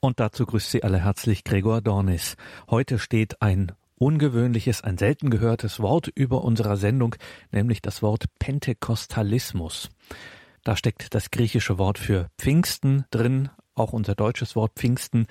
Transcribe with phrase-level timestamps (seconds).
[0.00, 2.36] Und dazu grüßt Sie alle herzlich Gregor Dornis.
[2.70, 7.16] Heute steht ein ungewöhnliches, ein selten gehörtes Wort über unserer Sendung,
[7.52, 9.90] nämlich das Wort Pentekostalismus.
[10.64, 15.26] Da steckt das griechische Wort für Pfingsten drin, auch unser deutsches Wort Pfingsten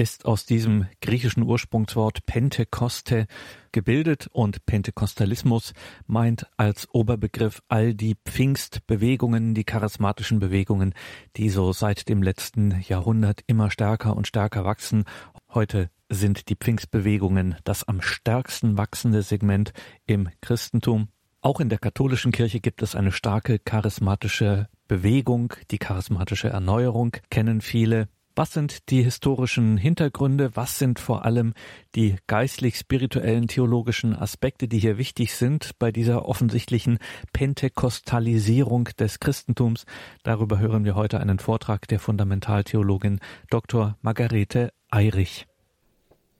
[0.00, 3.26] ist aus diesem griechischen Ursprungswort Pentekoste
[3.70, 5.74] gebildet und Pentekostalismus
[6.06, 10.94] meint als Oberbegriff all die Pfingstbewegungen, die charismatischen Bewegungen,
[11.36, 15.04] die so seit dem letzten Jahrhundert immer stärker und stärker wachsen.
[15.52, 19.74] Heute sind die Pfingstbewegungen das am stärksten wachsende Segment
[20.06, 21.08] im Christentum.
[21.42, 27.60] Auch in der katholischen Kirche gibt es eine starke charismatische Bewegung, die charismatische Erneuerung kennen
[27.60, 28.08] viele.
[28.40, 30.52] Was sind die historischen Hintergründe?
[30.54, 31.52] Was sind vor allem
[31.94, 37.00] die geistlich-spirituellen theologischen Aspekte, die hier wichtig sind bei dieser offensichtlichen
[37.34, 39.84] Pentekostalisierung des Christentums?
[40.22, 43.98] Darüber hören wir heute einen Vortrag der Fundamentaltheologin Dr.
[44.00, 45.46] Margarete Eirich.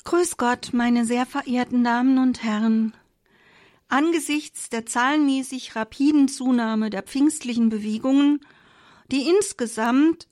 [0.04, 2.94] Grüß Gott, meine sehr verehrten Damen und Herren.
[3.88, 8.40] Angesichts der zahlenmäßig rapiden Zunahme der pfingstlichen Bewegungen,
[9.12, 10.28] die insgesamt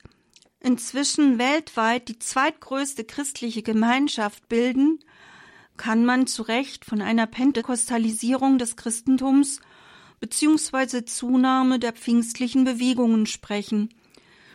[0.59, 4.99] inzwischen weltweit die zweitgrößte christliche Gemeinschaft bilden,
[5.77, 9.61] kann man zu Recht von einer Pentekostalisierung des Christentums
[10.19, 11.05] bzw.
[11.05, 13.89] Zunahme der pfingstlichen Bewegungen sprechen.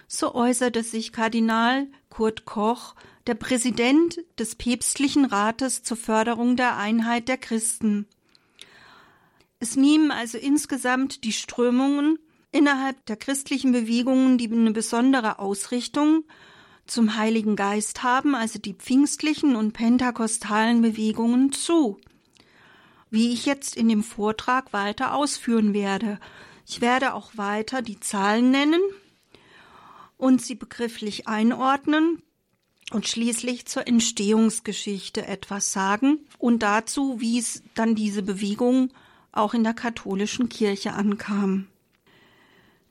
[0.07, 2.95] So äußerte sich Kardinal Kurt Koch,
[3.27, 8.07] der Präsident des Päpstlichen Rates zur Förderung der Einheit der Christen.
[9.61, 12.19] Es nehmen also insgesamt die Strömungen
[12.55, 16.25] innerhalb der christlichen Bewegungen, die eine besondere Ausrichtung
[16.87, 21.99] zum Heiligen Geist haben, also die pfingstlichen und pentakostalen Bewegungen zu,
[23.11, 26.21] wie ich jetzt in dem Vortrag weiter ausführen werde.
[26.65, 28.81] Ich werde auch weiter die Zahlen nennen
[30.17, 32.23] und sie begrifflich einordnen
[32.93, 38.93] und schließlich zur Entstehungsgeschichte etwas sagen und dazu, wie es dann diese Bewegung
[39.33, 41.67] auch in der katholischen Kirche ankam.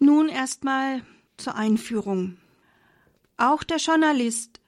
[0.03, 1.01] Nun erstmal
[1.37, 2.35] zur Einführung.
[3.37, 4.59] Auch der Journalist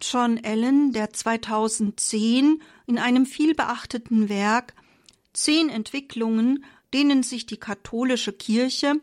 [0.00, 4.74] John Allen, der 2010 in einem vielbeachteten Werk
[5.32, 6.64] Zehn Entwicklungen,
[6.94, 9.00] denen sich die katholische Kirche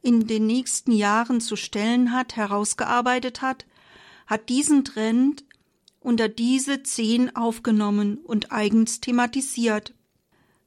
[0.00, 3.66] in den nächsten Jahren zu stellen hat, herausgearbeitet hat,
[4.28, 5.42] hat diesen Trend
[5.98, 9.92] unter diese zehn aufgenommen und eigens thematisiert.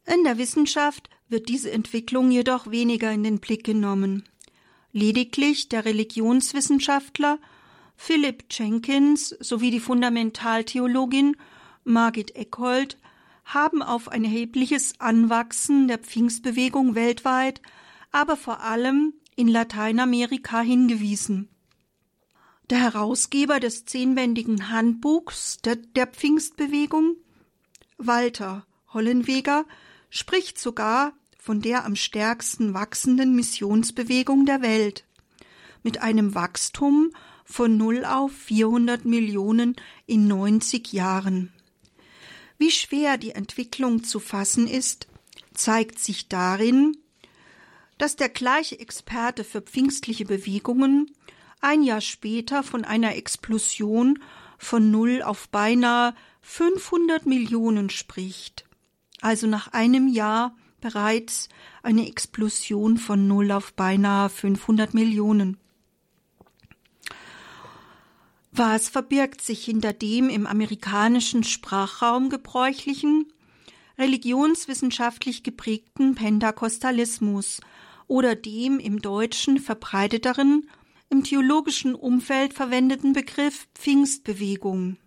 [0.06, 4.26] In der Wissenschaft wird diese Entwicklung jedoch weniger in den Blick genommen.
[4.92, 7.40] Lediglich der Religionswissenschaftler
[7.96, 11.36] Philip Jenkins sowie die Fundamentaltheologin
[11.84, 12.98] Margit Eckhold
[13.46, 17.62] haben auf ein erhebliches Anwachsen der Pfingstbewegung weltweit,
[18.12, 21.50] aber vor allem in Lateinamerika hingewiesen.
[22.70, 27.16] Der Herausgeber des zehnbändigen Handbuchs der, der Pfingstbewegung,
[27.98, 29.66] Walter Hollenweger,
[30.10, 35.06] spricht sogar von der am stärksten wachsenden Missionsbewegung der Welt,
[35.82, 37.12] mit einem Wachstum
[37.46, 41.52] von 0 auf 400 Millionen in 90 Jahren.
[42.60, 45.08] Wie schwer die Entwicklung zu fassen ist,
[45.54, 46.98] zeigt sich darin,
[47.98, 51.10] dass der gleiche Experte für pfingstliche Bewegungen
[51.62, 54.20] ein Jahr später von einer Explosion
[54.58, 58.66] von null auf beinahe 500 Millionen spricht.
[59.22, 61.50] Also nach einem Jahr bereits
[61.84, 65.58] eine Explosion von null auf beinahe 500 Millionen.
[68.52, 73.32] Was verbirgt sich hinter dem im amerikanischen Sprachraum gebräuchlichen,
[73.98, 77.62] religionswissenschaftlich geprägten Pentakostalismus
[78.08, 80.70] oder dem im Deutschen verbreiteteren,
[81.10, 84.98] im theologischen Umfeld verwendeten Begriff Pfingstbewegung?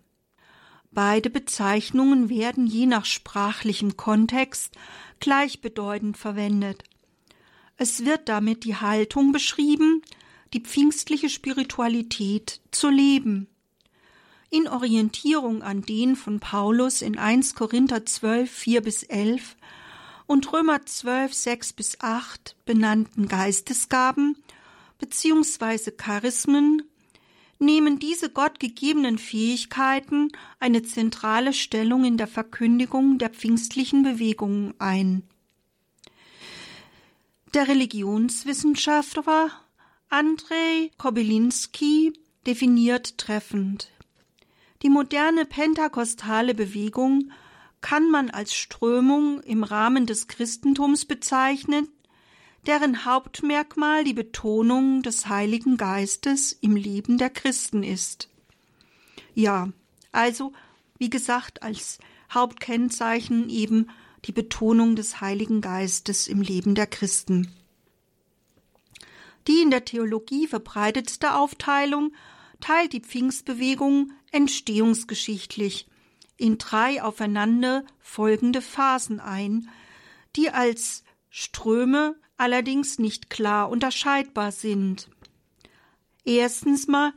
[0.93, 4.75] Beide Bezeichnungen werden je nach sprachlichem Kontext
[5.19, 6.83] gleichbedeutend verwendet.
[7.77, 10.03] Es wird damit die Haltung beschrieben,
[10.53, 13.47] die pfingstliche Spiritualität zu leben.
[14.51, 19.55] In Orientierung an den von Paulus in 1 Korinther 12, 4 bis 11
[20.27, 24.37] und Römer 12, 6 bis 8 benannten Geistesgaben
[24.99, 25.91] bzw.
[25.97, 26.83] Charismen
[27.63, 30.29] nehmen diese gottgegebenen Fähigkeiten
[30.59, 35.23] eine zentrale Stellung in der Verkündigung der pfingstlichen Bewegungen ein.
[37.53, 39.51] Der Religionswissenschaftler
[40.09, 42.13] Andrei Kobylinski
[42.45, 43.89] definiert treffend.
[44.81, 47.31] Die moderne pentakostale Bewegung
[47.81, 51.87] kann man als Strömung im Rahmen des Christentums bezeichnen,
[52.67, 58.29] deren Hauptmerkmal die Betonung des Heiligen Geistes im Leben der Christen ist.
[59.33, 59.69] Ja,
[60.11, 60.53] also,
[60.97, 61.99] wie gesagt, als
[62.33, 63.89] Hauptkennzeichen eben
[64.25, 67.51] die Betonung des Heiligen Geistes im Leben der Christen.
[69.47, 72.13] Die in der Theologie verbreitetste Aufteilung
[72.61, 75.87] teilt die Pfingstbewegung entstehungsgeschichtlich
[76.37, 79.69] in drei aufeinander folgende Phasen ein,
[80.35, 85.09] die als Ströme allerdings nicht klar unterscheidbar sind.
[86.25, 87.13] Erstens mal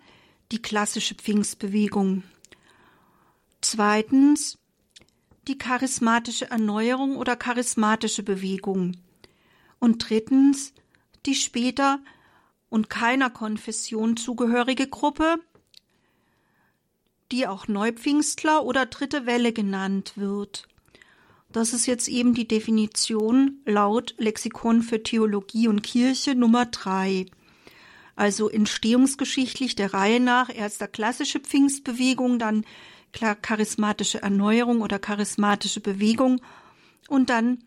[0.52, 2.22] die klassische Pfingstbewegung.
[3.60, 4.58] Zweitens
[5.48, 8.96] die charismatische Erneuerung oder charismatische Bewegung.
[9.78, 10.72] Und drittens
[11.24, 12.00] die später
[12.68, 15.36] und keiner Konfession zugehörige Gruppe,
[17.32, 20.68] die auch Neupfingstler oder dritte Welle genannt wird.
[21.56, 27.24] Das ist jetzt eben die Definition laut Lexikon für Theologie und Kirche Nummer drei.
[28.14, 32.66] Also entstehungsgeschichtlich der Reihe nach erst der klassische Pfingstbewegung, dann
[33.12, 36.42] charismatische Erneuerung oder charismatische Bewegung
[37.08, 37.64] und dann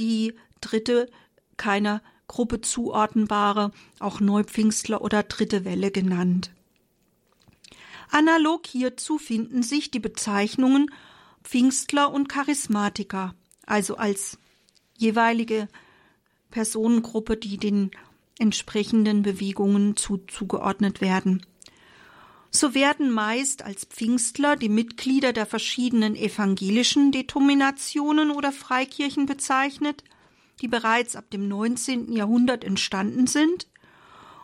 [0.00, 1.08] die dritte
[1.56, 3.70] keiner Gruppe zuordnenbare,
[4.00, 6.50] auch Neupfingstler oder dritte Welle genannt.
[8.10, 10.90] Analog hierzu finden sich die Bezeichnungen
[11.48, 13.34] Pfingstler und Charismatiker,
[13.64, 14.36] also als
[14.98, 15.66] jeweilige
[16.50, 17.90] Personengruppe, die den
[18.38, 21.46] entsprechenden Bewegungen zu, zugeordnet werden.
[22.50, 30.04] So werden meist als Pfingstler die Mitglieder der verschiedenen evangelischen Denominationen oder Freikirchen bezeichnet,
[30.60, 32.12] die bereits ab dem 19.
[32.12, 33.68] Jahrhundert entstanden sind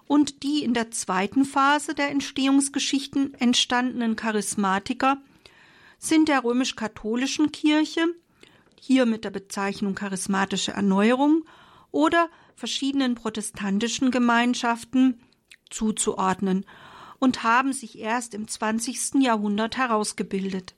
[0.06, 5.19] und die in der zweiten Phase der Entstehungsgeschichten entstandenen Charismatiker
[6.09, 8.06] sind der römisch-katholischen Kirche,
[8.81, 11.45] hier mit der Bezeichnung charismatische Erneuerung,
[11.91, 15.21] oder verschiedenen protestantischen Gemeinschaften
[15.71, 16.67] zuzuordnen
[17.19, 19.23] und haben sich erst im 20.
[19.23, 20.75] Jahrhundert herausgebildet.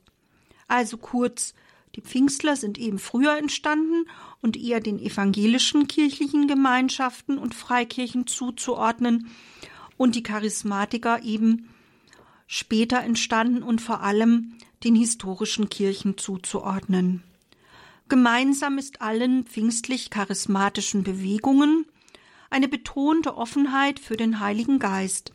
[0.67, 1.55] Also kurz,
[1.95, 4.05] die Pfingstler sind eben früher entstanden
[4.41, 9.31] und eher den evangelischen kirchlichen Gemeinschaften und Freikirchen zuzuordnen
[9.97, 11.69] und die Charismatiker eben
[12.45, 17.23] später entstanden und vor allem den historischen Kirchen zuzuordnen.
[18.09, 21.85] Gemeinsam ist allen pfingstlich-charismatischen Bewegungen
[22.49, 25.33] eine betonte Offenheit für den Heiligen Geist.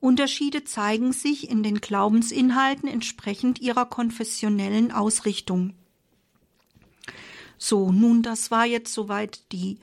[0.00, 5.74] Unterschiede zeigen sich in den Glaubensinhalten entsprechend ihrer konfessionellen Ausrichtung.
[7.56, 9.78] So, nun, das war jetzt soweit die,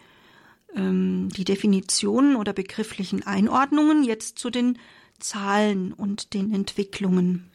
[0.74, 4.04] ähm, die Definitionen oder begrifflichen Einordnungen.
[4.04, 4.80] Jetzt zu den
[5.19, 7.51] Zahlen und den Entwicklungen.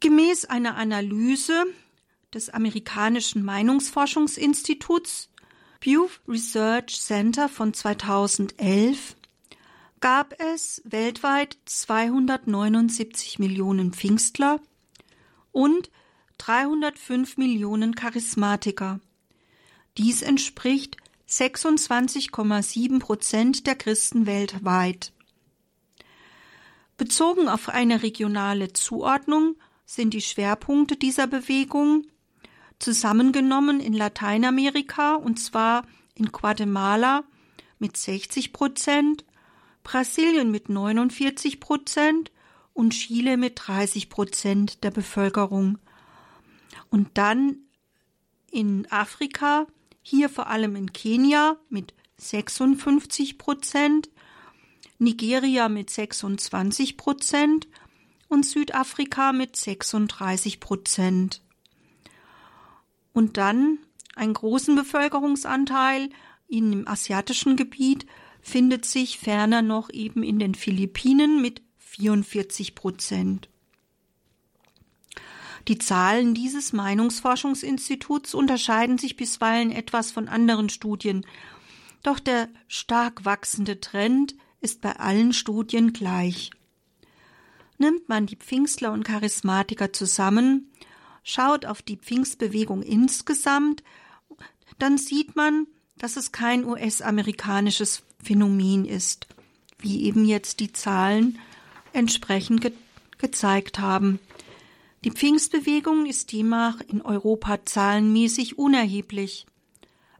[0.00, 1.66] Gemäß einer Analyse
[2.32, 5.28] des amerikanischen Meinungsforschungsinstituts
[5.80, 9.16] Pew Research Center von 2011
[10.00, 14.60] gab es weltweit 279 Millionen Pfingstler
[15.52, 15.90] und
[16.38, 19.00] 305 Millionen Charismatiker.
[19.98, 20.96] Dies entspricht
[21.28, 25.12] 26,7 Prozent der Christen weltweit.
[26.96, 29.56] Bezogen auf eine regionale Zuordnung
[29.90, 32.06] sind die Schwerpunkte dieser Bewegung
[32.78, 35.84] zusammengenommen in Lateinamerika und zwar
[36.14, 37.24] in Guatemala
[37.80, 39.24] mit 60 Prozent,
[39.82, 42.30] Brasilien mit 49 Prozent
[42.72, 45.78] und Chile mit 30 Prozent der Bevölkerung.
[46.90, 47.56] Und dann
[48.52, 49.66] in Afrika,
[50.02, 54.08] hier vor allem in Kenia mit 56 Prozent,
[54.98, 57.66] Nigeria mit 26 Prozent
[58.30, 61.42] und Südafrika mit 36 Prozent.
[63.12, 63.78] Und dann
[64.14, 66.08] einen großen Bevölkerungsanteil
[66.48, 68.06] in dem asiatischen Gebiet
[68.40, 73.48] findet sich ferner noch eben in den Philippinen mit 44 Prozent.
[75.68, 81.26] Die Zahlen dieses Meinungsforschungsinstituts unterscheiden sich bisweilen etwas von anderen Studien,
[82.02, 86.50] doch der stark wachsende Trend ist bei allen Studien gleich.
[87.80, 90.70] Nimmt man die Pfingstler und Charismatiker zusammen,
[91.24, 93.82] schaut auf die Pfingstbewegung insgesamt,
[94.78, 99.28] dann sieht man, dass es kein US-amerikanisches Phänomen ist,
[99.78, 101.38] wie eben jetzt die Zahlen
[101.94, 102.72] entsprechend ge
[103.16, 104.18] gezeigt haben.
[105.04, 109.46] Die Pfingstbewegung ist demnach in Europa zahlenmäßig unerheblich,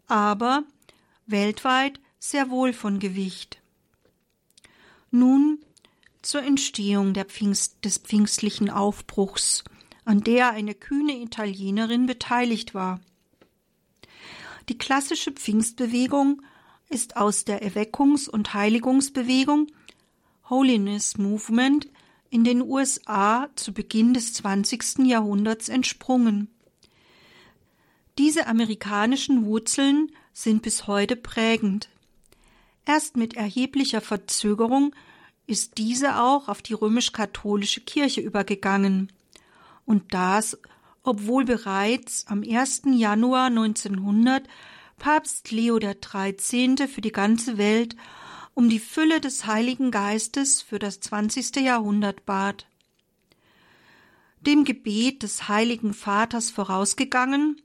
[0.07, 0.65] aber
[1.27, 3.61] weltweit sehr wohl von Gewicht.
[5.11, 5.59] Nun
[6.23, 9.65] zur Entstehung Pfingst, des pfingstlichen Aufbruchs,
[10.05, 13.01] an der eine kühne Italienerin beteiligt war.
[14.69, 16.43] Die klassische Pfingstbewegung
[16.89, 19.69] ist aus der Erweckungs- und Heiligungsbewegung
[20.49, 21.89] Holiness Movement
[22.29, 25.07] in den USA zu Beginn des 20.
[25.07, 26.49] Jahrhunderts entsprungen.
[28.19, 31.89] Diese amerikanischen Wurzeln sind bis heute prägend.
[32.85, 34.95] Erst mit erheblicher Verzögerung
[35.51, 39.13] ist diese auch auf die römisch-katholische Kirche übergegangen.
[39.85, 40.59] Und das,
[41.03, 42.83] obwohl bereits am 1.
[42.93, 44.47] Januar 1900
[44.99, 46.87] Papst Leo XIII.
[46.87, 47.97] für die ganze Welt
[48.55, 51.57] um die Fülle des Heiligen Geistes für das 20.
[51.57, 52.67] Jahrhundert bat.
[54.41, 57.61] Dem Gebet des Heiligen Vaters vorausgegangen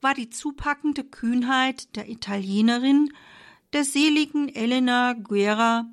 [0.00, 3.12] war die zupackende Kühnheit der Italienerin,
[3.72, 5.86] der seligen Elena Guerra.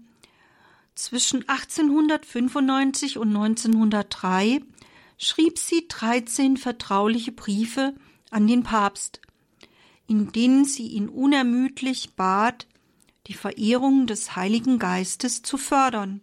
[0.95, 4.61] Zwischen 1895 und 1903
[5.17, 7.95] schrieb sie 13 vertrauliche Briefe
[8.29, 9.21] an den Papst,
[10.07, 12.67] in denen sie ihn unermüdlich bat,
[13.27, 16.21] die Verehrung des Heiligen Geistes zu fördern.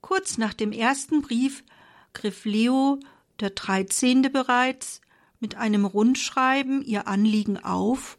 [0.00, 1.64] Kurz nach dem ersten Brief
[2.12, 3.00] griff Leo
[3.40, 4.22] der 13.
[4.30, 5.00] bereits
[5.40, 8.18] mit einem Rundschreiben ihr Anliegen auf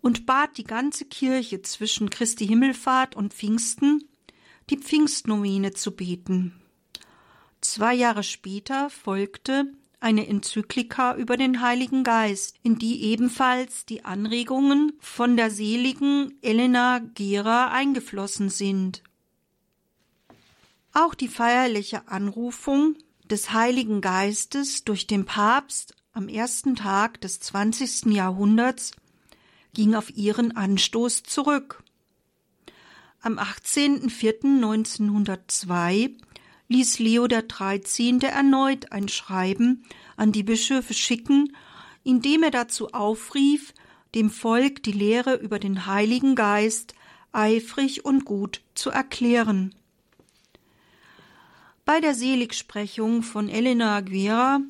[0.00, 4.08] und bat die ganze Kirche zwischen Christi Himmelfahrt und Pfingsten,
[4.70, 6.60] die Pfingstnomine zu beten.
[7.60, 9.66] Zwei Jahre später folgte
[10.00, 17.00] eine Enzyklika über den Heiligen Geist, in die ebenfalls die Anregungen von der seligen Elena
[17.14, 19.02] Gera eingeflossen sind.
[20.92, 28.06] Auch die feierliche Anrufung des Heiligen Geistes durch den Papst am ersten Tag des 20.
[28.06, 28.92] Jahrhunderts
[29.74, 31.84] ging auf ihren Anstoß zurück.
[33.22, 36.14] Am 18.04.1902
[36.68, 38.20] ließ Leo XIII.
[38.22, 39.84] erneut ein Schreiben
[40.16, 41.54] an die Bischöfe schicken,
[42.02, 43.74] in dem er dazu aufrief,
[44.14, 46.94] dem Volk die Lehre über den Heiligen Geist
[47.32, 49.74] eifrig und gut zu erklären.
[51.84, 54.62] Bei der Seligsprechung von Elena Guerra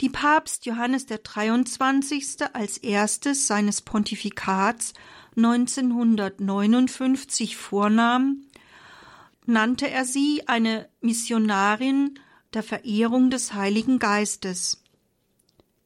[0.00, 2.38] die Papst Johannes der 23.
[2.52, 4.94] als erstes seines Pontifikats
[5.38, 8.42] 1959 vornahm,
[9.46, 12.18] nannte er sie eine Missionarin
[12.54, 14.82] der Verehrung des Heiligen Geistes.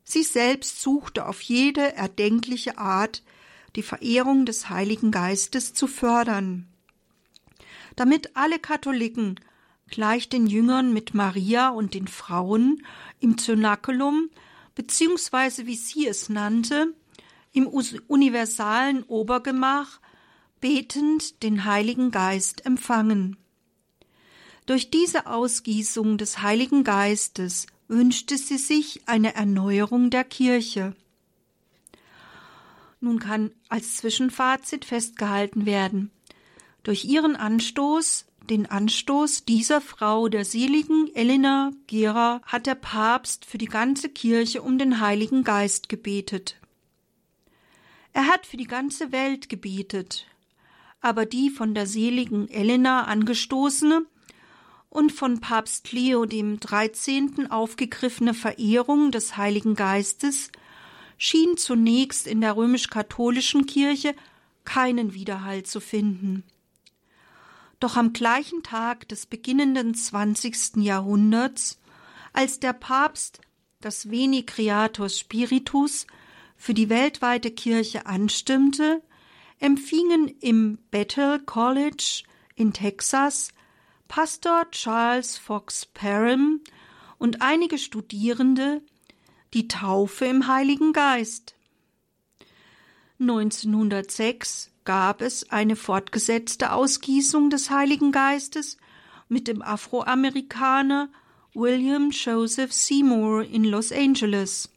[0.04, 3.22] Sie selbst suchte auf jede erdenkliche Art,
[3.76, 6.66] die Verehrung des Heiligen Geistes zu fördern.
[7.94, 9.38] Damit alle Katholiken
[9.90, 12.86] gleich den Jüngern mit Maria und den Frauen
[13.20, 14.30] im Zynakulum,
[14.74, 16.94] beziehungsweise wie sie es nannte,
[17.52, 20.00] im universalen Obergemach
[20.60, 23.36] betend den Heiligen Geist empfangen.
[24.66, 30.94] Durch diese Ausgießung des Heiligen Geistes wünschte sie sich eine Erneuerung der Kirche.
[33.00, 36.12] Nun kann als Zwischenfazit festgehalten werden,
[36.84, 43.58] durch ihren Anstoß den Anstoß dieser Frau, der seligen Elena Gera, hat der Papst für
[43.58, 46.56] die ganze Kirche um den Heiligen Geist gebetet.
[48.12, 50.26] Er hat für die ganze Welt gebetet,
[51.00, 54.04] aber die von der seligen Elena angestoßene
[54.90, 57.50] und von Papst Leo dem 13.
[57.50, 60.52] aufgegriffene Verehrung des Heiligen Geistes
[61.16, 64.14] schien zunächst in der römisch-katholischen Kirche
[64.64, 66.44] keinen Widerhall zu finden.
[67.80, 70.76] Doch am gleichen Tag des beginnenden 20.
[70.76, 71.80] Jahrhunderts,
[72.32, 73.40] als der Papst
[73.80, 76.06] das Veni Creator Spiritus
[76.62, 79.02] für die weltweite Kirche anstimmte,
[79.58, 82.22] empfingen im Bethel College
[82.54, 83.48] in Texas
[84.06, 86.60] Pastor Charles Fox Parham
[87.18, 88.80] und einige Studierende
[89.54, 91.56] die Taufe im Heiligen Geist.
[93.18, 98.76] 1906 gab es eine fortgesetzte Ausgießung des Heiligen Geistes
[99.28, 101.08] mit dem Afroamerikaner
[101.54, 104.71] William Joseph Seymour in Los Angeles.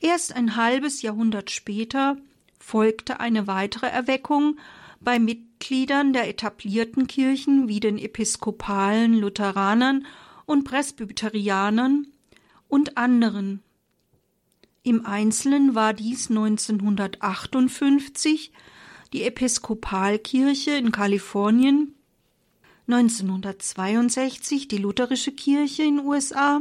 [0.00, 2.16] Erst ein halbes Jahrhundert später
[2.58, 4.58] folgte eine weitere Erweckung
[5.00, 10.06] bei Mitgliedern der etablierten Kirchen wie den Episkopalen, Lutheranern
[10.46, 12.06] und Presbyterianern
[12.68, 13.62] und anderen.
[14.82, 18.52] Im Einzelnen war dies 1958
[19.12, 21.94] die Episkopalkirche in Kalifornien,
[22.86, 26.58] 1962 die Lutherische Kirche in USA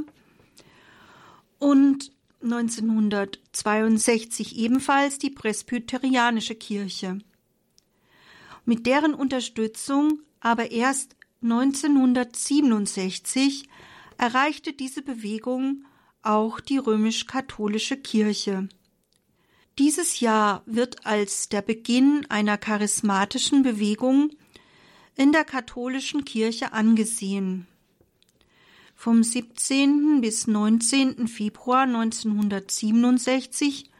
[1.60, 7.20] und 1962 ebenfalls die Presbyterianische Kirche.
[8.66, 13.68] Mit deren Unterstützung aber erst 1967
[14.18, 15.86] erreichte diese Bewegung
[16.22, 18.68] auch die römisch-katholische Kirche.
[19.78, 24.32] Dieses Jahr wird als der Beginn einer charismatischen Bewegung
[25.16, 27.68] in der katholischen Kirche angesehen.
[29.00, 30.22] Vom 17.
[30.22, 31.28] bis 19.
[31.28, 33.92] Februar 1967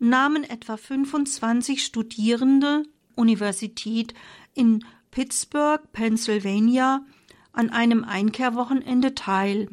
[0.00, 2.82] nahmen etwa 25 Studierende
[3.14, 4.14] Universität
[4.54, 7.06] in Pittsburgh, Pennsylvania,
[7.52, 9.68] an einem Einkehrwochenende teil.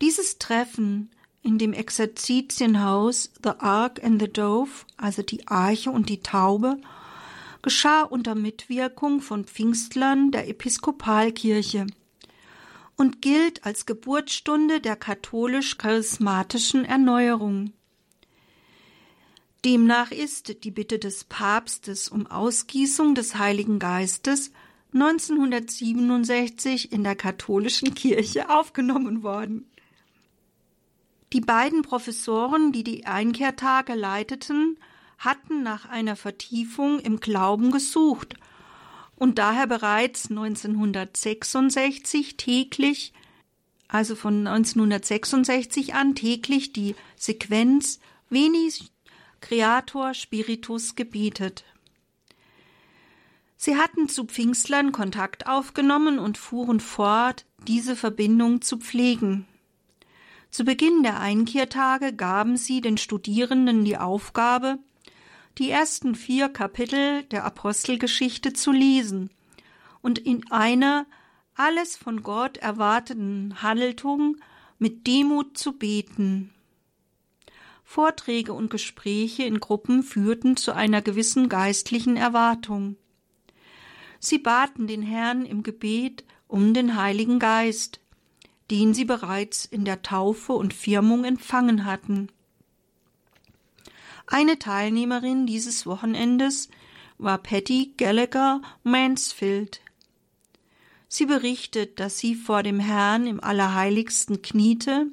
[0.00, 1.10] Dieses Treffen
[1.42, 6.76] in dem Exerzitienhaus The Ark and the Dove, also die Arche und die Taube,
[7.60, 11.88] geschah unter Mitwirkung von Pfingstlern der Episkopalkirche
[13.00, 17.72] und gilt als Geburtsstunde der katholisch-charismatischen Erneuerung.
[19.64, 24.52] Demnach ist die Bitte des Papstes um Ausgießung des Heiligen Geistes
[24.92, 29.64] 1967 in der katholischen Kirche aufgenommen worden.
[31.32, 34.76] Die beiden Professoren, die die Einkehrtage leiteten,
[35.16, 38.34] hatten nach einer Vertiefung im Glauben gesucht
[39.20, 43.12] und daher bereits 1966 täglich,
[43.86, 48.00] also von 1966 an täglich die Sequenz
[48.30, 48.72] Veni
[49.42, 51.64] Creator Spiritus gebetet.
[53.58, 59.46] Sie hatten zu Pfingstlern Kontakt aufgenommen und fuhren fort, diese Verbindung zu pflegen.
[60.50, 64.78] Zu Beginn der Einkehrtage gaben sie den Studierenden die Aufgabe,
[65.60, 69.28] die ersten vier Kapitel der Apostelgeschichte zu lesen
[70.00, 71.04] und in einer
[71.54, 74.38] alles von Gott erwarteten Haltung
[74.78, 76.54] mit Demut zu beten.
[77.84, 82.96] Vorträge und Gespräche in Gruppen führten zu einer gewissen geistlichen Erwartung.
[84.18, 88.00] Sie baten den Herrn im Gebet um den Heiligen Geist,
[88.70, 92.28] den sie bereits in der Taufe und Firmung empfangen hatten.
[94.32, 96.68] Eine Teilnehmerin dieses Wochenendes
[97.18, 99.80] war Patty Gallagher Mansfield.
[101.08, 105.08] Sie berichtet, dass sie vor dem Herrn im Allerheiligsten kniete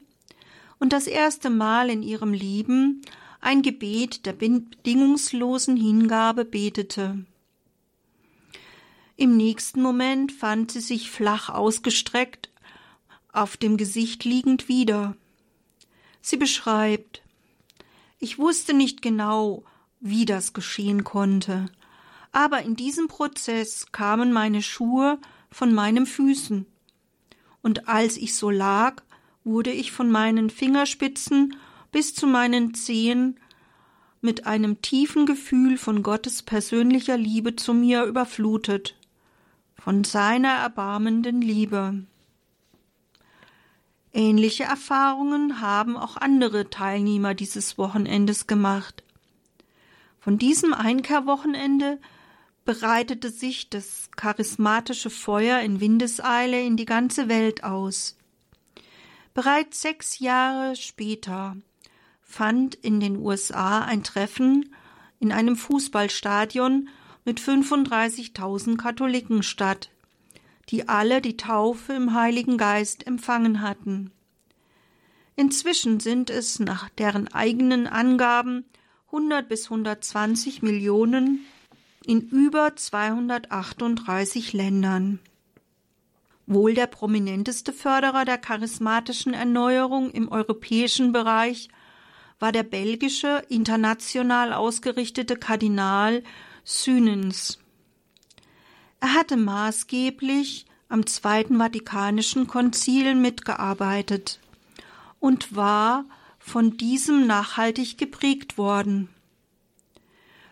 [0.78, 3.02] und das erste Mal in ihrem Leben
[3.42, 7.26] ein Gebet der bedingungslosen Hingabe betete.
[9.16, 12.52] Im nächsten Moment fand sie sich flach ausgestreckt,
[13.34, 15.18] auf dem Gesicht liegend wieder.
[16.22, 17.24] Sie beschreibt
[18.20, 19.64] ich wusste nicht genau,
[20.00, 21.68] wie das geschehen konnte,
[22.32, 26.66] aber in diesem Prozess kamen meine Schuhe von meinen Füßen,
[27.62, 29.02] und als ich so lag,
[29.44, 31.56] wurde ich von meinen Fingerspitzen
[31.92, 33.40] bis zu meinen Zehen
[34.22, 38.96] mit einem tiefen Gefühl von Gottes persönlicher Liebe zu mir überflutet,
[39.76, 42.06] von seiner erbarmenden Liebe.
[44.18, 49.04] Ähnliche Erfahrungen haben auch andere Teilnehmer dieses Wochenendes gemacht.
[50.20, 52.00] Von diesem Einkehrwochenende
[52.66, 58.18] bereitete sich das charismatische Feuer in Windeseile in die ganze Welt aus.
[59.36, 61.56] Bereits sechs Jahre später
[62.24, 64.74] fand in den USA ein Treffen
[65.20, 66.90] in einem Fußballstadion
[67.24, 69.92] mit 35.000 Katholiken statt,
[70.70, 74.12] die alle die Taufe im Heiligen Geist empfangen hatten.
[75.36, 78.66] Inzwischen sind es nach deren eigenen Angaben
[79.08, 81.46] 100 bis 120 Millionen
[82.06, 85.20] in über 238 Ländern.
[86.46, 91.70] Wohl der prominenteste Förderer der charismatischen Erneuerung im europäischen Bereich
[92.40, 96.24] war der belgische international ausgerichtete Kardinal
[96.64, 97.60] Synens.
[99.00, 104.40] Er hatte maßgeblich am Zweiten Vatikanischen Konzil mitgearbeitet
[105.20, 106.06] und war
[106.40, 109.10] von diesem nachhaltig geprägt worden.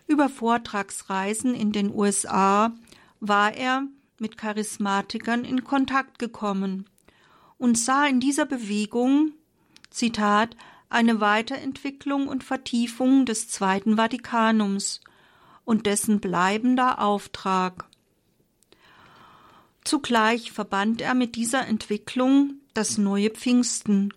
[0.06, 2.72] Über Vortragsreisen in den USA
[3.20, 3.84] war er
[4.18, 6.86] mit Charismatikern in Kontakt gekommen
[7.58, 9.32] und sah in dieser Bewegung,
[9.90, 10.56] Zitat,
[10.88, 15.00] eine Weiterentwicklung und Vertiefung des Zweiten Vatikanums
[15.64, 17.85] und dessen bleibender Auftrag.
[19.86, 24.12] Zugleich verband er mit dieser Entwicklung das neue Pfingsten,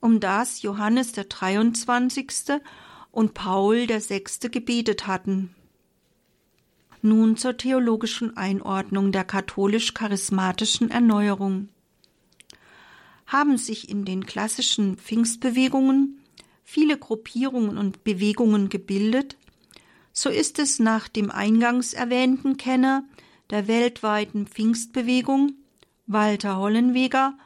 [0.00, 2.58] um das Johannes der 23.
[3.10, 4.40] und Paul der 6.
[4.50, 5.54] gebetet hatten.
[7.02, 11.68] Nun zur theologischen Einordnung der katholisch-charismatischen Erneuerung.
[13.26, 16.18] Haben sich in den klassischen Pfingstbewegungen
[16.64, 19.36] viele Gruppierungen und Bewegungen gebildet,
[20.14, 23.04] so ist es nach dem eingangs erwähnten Kenner
[23.50, 25.54] der weltweiten Pfingstbewegung,
[26.06, 27.36] Walter Hollenweger,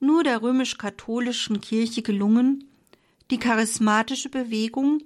[0.00, 2.68] nur der römisch-katholischen Kirche gelungen,
[3.30, 5.02] die charismatische Bewegung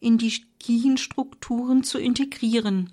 [0.00, 2.92] in die Kirchenstrukturen zu integrieren.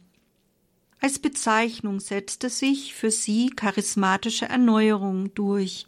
[1.01, 5.85] Als Bezeichnung setzte sich für sie charismatische Erneuerung durch,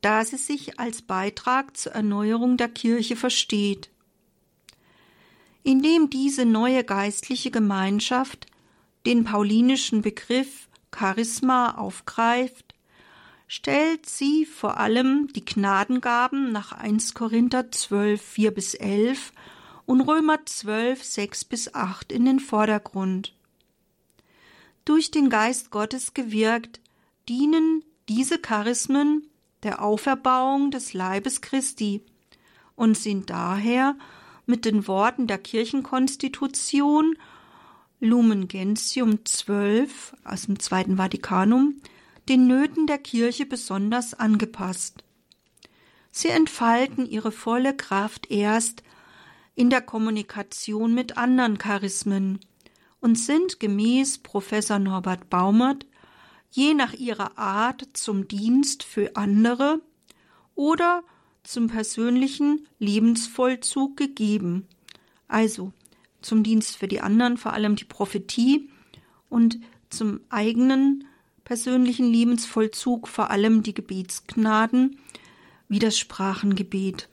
[0.00, 3.90] da sie sich als Beitrag zur Erneuerung der Kirche versteht.
[5.62, 8.46] Indem diese neue geistliche Gemeinschaft
[9.06, 12.74] den paulinischen Begriff Charisma aufgreift,
[13.46, 19.32] stellt sie vor allem die Gnadengaben nach 1 Korinther 12, 4 bis 11
[19.86, 23.34] und Römer 12, 6 bis 8 in den Vordergrund.
[24.84, 26.80] Durch den Geist Gottes gewirkt,
[27.28, 29.26] dienen diese Charismen
[29.62, 32.02] der Auferbauung des Leibes Christi
[32.76, 33.96] und sind daher
[34.46, 37.16] mit den Worten der Kirchenkonstitution
[38.04, 41.80] Lumen Gentium 12 aus dem Zweiten Vatikanum
[42.28, 45.04] den Nöten der Kirche besonders angepasst.
[46.10, 48.82] Sie entfalten ihre volle Kraft erst
[49.54, 52.40] in der Kommunikation mit anderen Charismen,
[53.00, 55.86] und sind gemäß Professor Norbert Baumert
[56.50, 59.82] je nach ihrer Art zum Dienst für andere
[60.54, 61.02] oder
[61.42, 64.66] zum persönlichen Lebensvollzug gegeben.
[65.28, 65.72] Also
[66.24, 68.68] zum Dienst für die anderen, vor allem die Prophetie
[69.28, 69.58] und
[69.90, 71.04] zum eigenen
[71.44, 74.98] persönlichen Lebensvollzug vor allem die Gebetsgnaden
[75.68, 77.08] wie das Sprachengebet.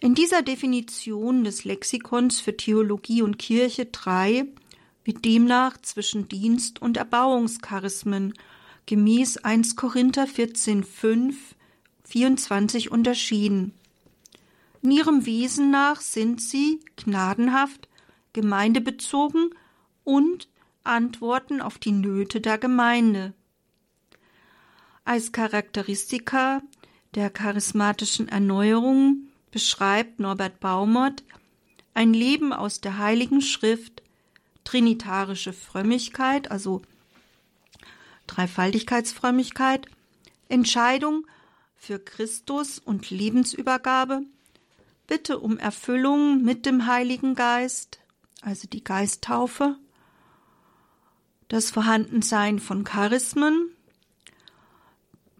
[0.00, 4.46] In dieser Definition des Lexikons für Theologie und Kirche 3
[5.04, 8.34] wird demnach zwischen Dienst und Erbauungscharismen
[8.86, 11.54] gemäß 1 Korinther 14, 5,
[12.04, 13.72] 24 unterschieden.
[14.84, 17.88] In ihrem Wesen nach sind sie gnadenhaft,
[18.34, 19.48] gemeindebezogen
[20.04, 20.46] und
[20.82, 23.32] antworten auf die Nöte der Gemeinde.
[25.06, 26.60] Als Charakteristika
[27.14, 31.24] der charismatischen Erneuerung beschreibt Norbert Baumert
[31.94, 34.02] ein Leben aus der Heiligen Schrift,
[34.64, 36.82] trinitarische Frömmigkeit, also
[38.26, 39.86] Dreifaltigkeitsfrömmigkeit,
[40.50, 41.26] Entscheidung
[41.74, 44.26] für Christus und Lebensübergabe,
[45.06, 48.00] Bitte um Erfüllung mit dem Heiligen Geist,
[48.40, 49.76] also die Geisttaufe,
[51.48, 53.70] das Vorhandensein von Charismen,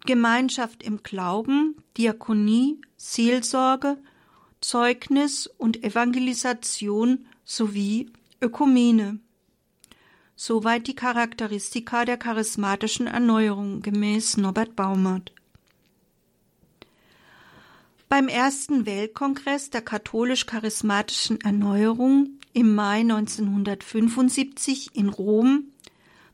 [0.05, 3.97] Gemeinschaft im Glauben, Diakonie, Seelsorge,
[4.61, 9.19] Zeugnis und Evangelisation sowie Ökumene.
[10.37, 15.33] Soweit die Charakteristika der charismatischen Erneuerung gemäß Norbert Baumert.
[18.15, 25.73] Beim ersten Weltkongress der katholisch-charismatischen Erneuerung im Mai 1975 in Rom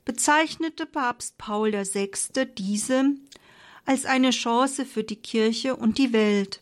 [0.05, 2.11] bezeichnete Papst Paul VI.
[2.59, 3.15] diese
[3.87, 6.61] als eine Chance für die Kirche und die Welt.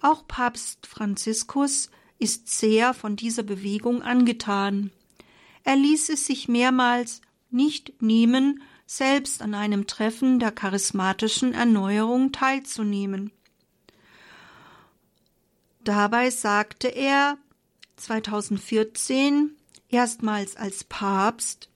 [0.00, 4.90] Auch Papst Franziskus ist sehr von dieser Bewegung angetan.
[5.64, 13.32] Er ließ es sich mehrmals nicht nehmen, selbst an einem Treffen der charismatischen Erneuerung teilzunehmen.
[15.88, 17.38] Dabei sagte er
[17.96, 19.56] 2014
[19.88, 21.70] erstmals als Papst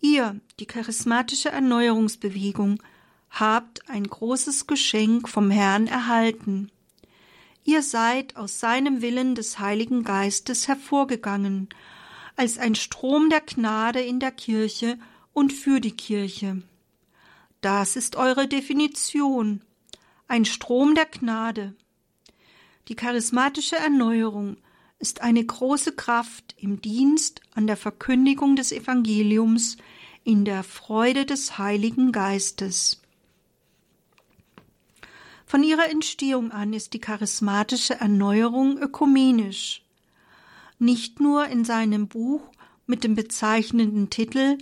[0.00, 2.80] Ihr, die charismatische Erneuerungsbewegung,
[3.28, 6.70] habt ein großes Geschenk vom Herrn erhalten.
[7.64, 11.68] Ihr seid aus seinem Willen des Heiligen Geistes hervorgegangen,
[12.36, 14.96] als ein Strom der Gnade in der Kirche
[15.32, 16.62] und für die Kirche.
[17.60, 19.62] Das ist eure Definition,
[20.28, 21.74] ein Strom der Gnade.
[22.90, 24.56] Die charismatische Erneuerung
[24.98, 29.76] ist eine große Kraft im Dienst an der Verkündigung des Evangeliums
[30.24, 33.00] in der Freude des Heiligen Geistes.
[35.46, 39.84] Von ihrer Entstehung an ist die charismatische Erneuerung ökumenisch.
[40.80, 42.42] Nicht nur in seinem Buch
[42.86, 44.58] mit dem bezeichnenden Titel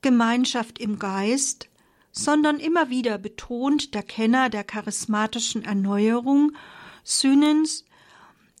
[0.00, 1.68] Gemeinschaft im Geist,
[2.10, 6.56] sondern immer wieder betont der Kenner der charismatischen Erneuerung
[7.02, 7.84] Synens,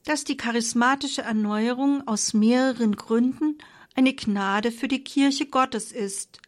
[0.04, 3.58] dass die charismatische Erneuerung aus mehreren Gründen
[3.94, 6.40] eine Gnade für die Kirche Gottes ist.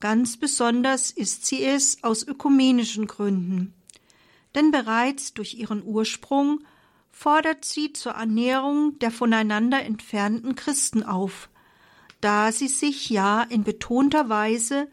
[0.00, 3.72] Ganz besonders ist sie es aus ökumenischen Gründen
[4.56, 6.64] denn bereits durch ihren Ursprung
[7.12, 11.48] fordert sie zur Ernährung der voneinander entfernten Christen auf,
[12.20, 14.88] da sie sich ja in betonter Weise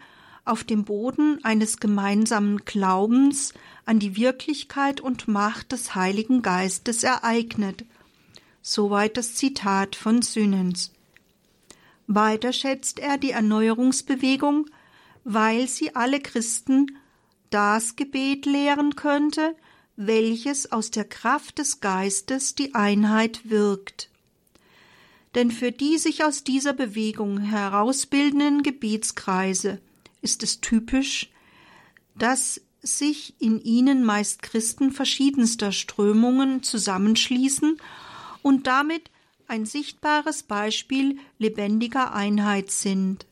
[0.46, 3.54] auf dem Boden eines gemeinsamen Glaubens
[3.86, 7.86] an die Wirklichkeit und Macht des Heiligen Geistes ereignet.
[8.62, 10.92] Soweit das Zitat von Synens.
[12.08, 14.68] Weiter schätzt er die Erneuerungsbewegung,
[15.24, 16.98] weil sie alle Christen
[17.50, 19.56] das Gebet lehren könnte,
[19.96, 24.10] welches aus der Kraft des Geistes die Einheit wirkt.
[25.36, 29.80] denn für die sich aus dieser Bewegung herausbildenden Gebetskreise
[30.24, 31.30] ist es typisch,
[32.16, 37.78] dass sich in ihnen meist Christen verschiedenster Strömungen zusammenschließen
[38.42, 39.10] und damit
[39.48, 43.26] ein sichtbares Beispiel lebendiger Einheit sind.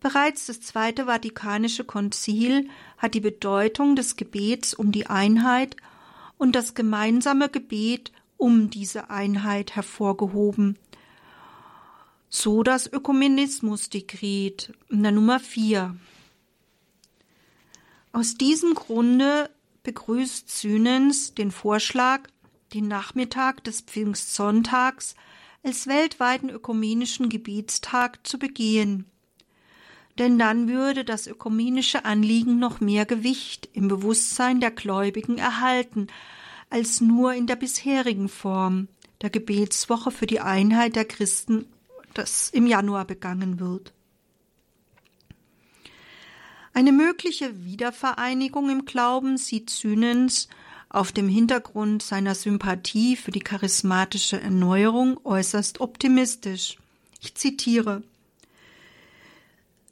[0.00, 5.76] Bereits das Zweite Vatikanische Konzil hat die Bedeutung des Gebets um die Einheit
[6.38, 10.76] und das gemeinsame Gebet um diese Einheit hervorgehoben.
[12.34, 15.94] So das Ökumenismusdekret Nummer 4.
[18.12, 19.50] Aus diesem Grunde
[19.82, 22.22] begrüßt Sünens den Vorschlag,
[22.72, 25.14] den Nachmittag des Pfingstsonntags
[25.62, 29.04] als weltweiten ökumenischen Gebetstag zu begehen.
[30.18, 36.06] Denn dann würde das ökumenische Anliegen noch mehr Gewicht im Bewusstsein der Gläubigen erhalten,
[36.70, 38.88] als nur in der bisherigen Form
[39.20, 41.66] der Gebetswoche für die Einheit der Christen,
[42.14, 43.92] das im Januar begangen wird.
[46.74, 50.48] Eine mögliche Wiedervereinigung im Glauben sieht Sünens
[50.88, 56.78] auf dem Hintergrund seiner Sympathie für die charismatische Erneuerung äußerst optimistisch.
[57.20, 58.02] Ich zitiere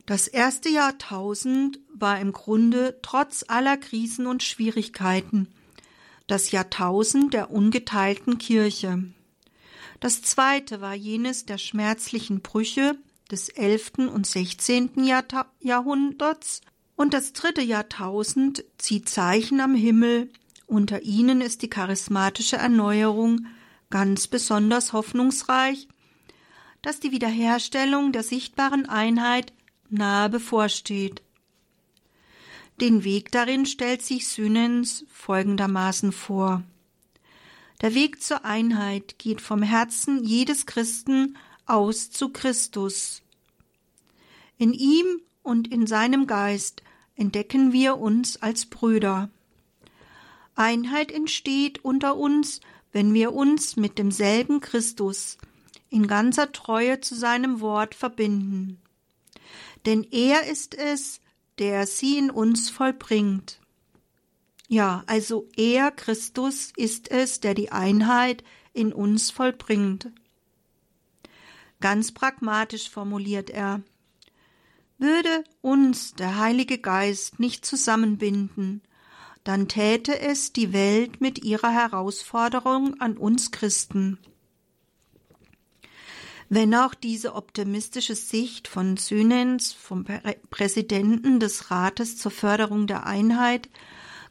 [0.07, 5.49] Das erste Jahrtausend war im Grunde trotz aller Krisen und Schwierigkeiten
[6.27, 9.03] das Jahrtausend der ungeteilten Kirche.
[10.01, 12.97] Das zweite war jenes der schmerzlichen Brüche
[13.31, 15.05] des elften und sechzehnten
[15.61, 16.63] Jahrhunderts
[16.97, 20.31] und das dritte Jahrtausend zieht Zeichen am Himmel,
[20.67, 23.47] unter ihnen ist die charismatische Erneuerung
[23.91, 25.89] ganz besonders hoffnungsreich,
[26.83, 29.53] dass die Wiederherstellung der sichtbaren Einheit
[29.91, 31.23] nahe bevorsteht.
[32.81, 36.63] Den Weg darin stellt sich Synens folgendermaßen vor.
[37.81, 43.23] Der Weg zur Einheit geht vom Herzen jedes Christen aus zu Christus.
[44.59, 45.07] In ihm
[45.43, 46.83] und in seinem Geist
[47.17, 49.31] entdecken wir uns als Brüder.
[50.55, 52.61] Einheit entsteht unter uns,
[52.93, 55.39] wenn wir uns mit demselben Christus
[55.89, 58.79] in ganzer Treue zu seinem Wort verbinden.
[59.87, 61.21] Denn er ist es,
[61.59, 63.61] der sie in uns vollbringt.
[64.73, 70.13] Ja, also er, Christus, ist es, der die Einheit in uns vollbringt.
[71.81, 73.83] Ganz pragmatisch formuliert er.
[74.97, 78.83] Würde uns der Heilige Geist nicht zusammenbinden,
[79.43, 84.19] dann täte es die Welt mit ihrer Herausforderung an uns Christen.
[86.49, 90.05] Wenn auch diese optimistische Sicht von Sünens, vom
[90.51, 93.69] Präsidenten des Rates zur Förderung der Einheit,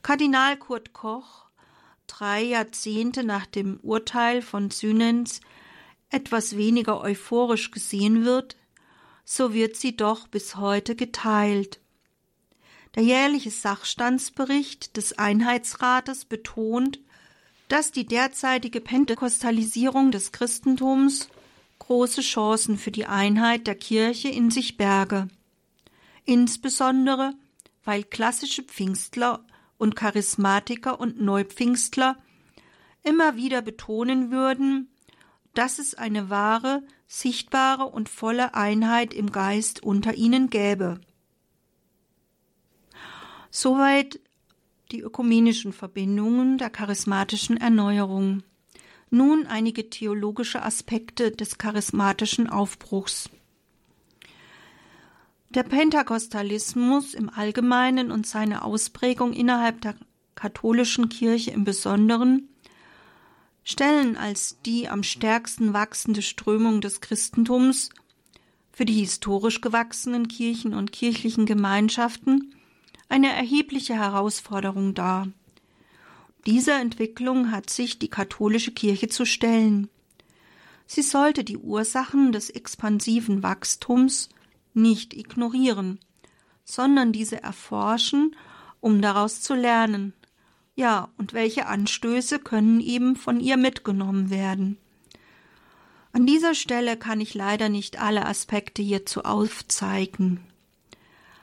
[0.02, 1.46] Kardinal Kurt Koch,
[2.08, 5.42] drei Jahrzehnte nach dem Urteil von Sünens
[6.10, 8.56] etwas weniger euphorisch gesehen wird,
[9.26, 11.80] so wird sie doch bis heute geteilt.
[12.96, 17.00] Der jährliche Sachstandsbericht des Einheitsrates betont,
[17.68, 21.30] dass die derzeitige Pentekostalisierung des Christentums
[21.78, 25.28] große Chancen für die Einheit der Kirche in sich berge,
[26.26, 27.34] insbesondere
[27.84, 29.46] weil klassische Pfingstler
[29.80, 32.18] und Charismatiker und Neupfingstler
[33.02, 34.89] immer wieder betonen würden,
[35.56, 41.02] dass es eine wahre sichtbare und volle Einheit im Geist unter ihnen gäbe.
[43.50, 44.20] Soweit
[44.92, 48.44] die ökumenischen Verbindungen der charismatischen Erneuerung.
[49.10, 53.30] Nun einige theologische Aspekte des charismatischen Aufbruchs.
[55.52, 59.96] Der Pentakostalismus im Allgemeinen und seine Ausprägung innerhalb der
[60.36, 62.50] katholischen Kirche im Besonderen
[63.64, 67.90] stellen als die am stärksten wachsende Strömung des Christentums
[68.72, 72.54] für die historisch gewachsenen Kirchen und kirchlichen Gemeinschaften
[73.10, 75.30] eine erhebliche Herausforderung dar.
[76.46, 79.90] Dieser Entwicklung hat sich die katholische Kirche zu stellen.
[80.86, 84.30] Sie sollte die Ursachen des expansiven Wachstums
[84.82, 86.00] nicht ignorieren,
[86.63, 88.36] sondern diese erforschen,
[88.80, 90.13] um daraus zu lernen,
[90.80, 94.78] ja, und welche Anstöße können eben von ihr mitgenommen werden?
[96.13, 100.39] An dieser Stelle kann ich leider nicht alle Aspekte hierzu aufzeigen.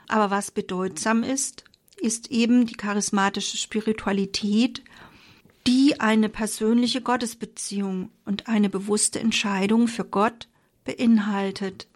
[0.07, 1.65] Aber was bedeutsam ist,
[1.97, 4.83] ist eben die charismatische Spiritualität,
[5.67, 10.47] die eine persönliche Gottesbeziehung und eine bewusste Entscheidung für Gott
[10.83, 11.87] beinhaltet.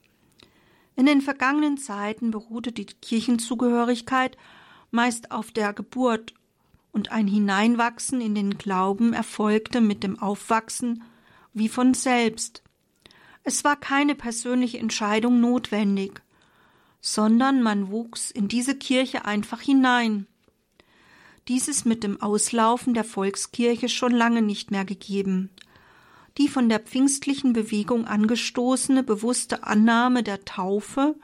[0.96, 4.38] In den vergangenen Zeiten beruhte die Kirchenzugehörigkeit
[4.92, 6.34] meist auf der Geburt
[6.92, 11.04] und ein Hineinwachsen in den Glauben erfolgte mit dem Aufwachsen
[11.54, 12.64] wie von selbst,
[13.44, 16.22] Es war keine persönliche Entscheidung notwendig,
[17.02, 20.28] sondern man wuchs in diese Kirche einfach hinein.
[21.48, 25.50] Dieses mit dem Auslaufen der Volkskirche schon lange nicht mehr gegeben.
[26.38, 31.16] Die von der pfingstlichen Bewegung angestoßene bewusste Annahme der Taufe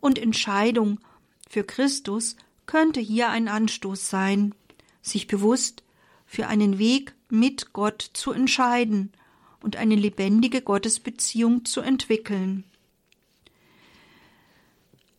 [0.00, 1.00] und Entscheidung
[1.48, 2.36] für Christus
[2.66, 4.54] könnte hier ein Anstoß sein,
[5.00, 5.82] sich bewusst
[6.26, 9.12] für einen Weg mit Gott zu entscheiden
[9.60, 12.64] und eine lebendige Gottesbeziehung zu entwickeln.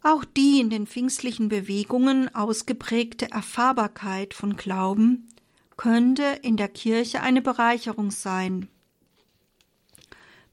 [0.01, 5.29] Auch die in den pfingstlichen Bewegungen ausgeprägte Erfahrbarkeit von Glauben
[5.77, 8.67] könnte in der Kirche eine Bereicherung sein.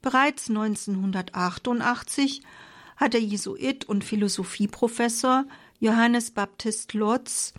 [0.02, 2.42] Bereits 1988
[2.96, 5.44] hat der Jesuit und Philosophieprofessor
[5.78, 7.54] Johannes Baptist Lotz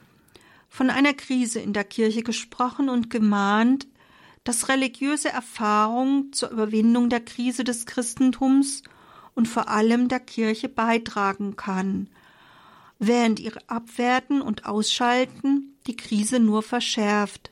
[0.69, 3.87] von einer Krise in der Kirche gesprochen und gemahnt,
[4.43, 8.81] dass religiöse Erfahrung zur Überwindung der Krise des Christentums
[9.35, 12.09] und vor allem der Kirche beitragen kann,
[12.97, 17.51] während ihr Abwerten und Ausschalten die Krise nur verschärft.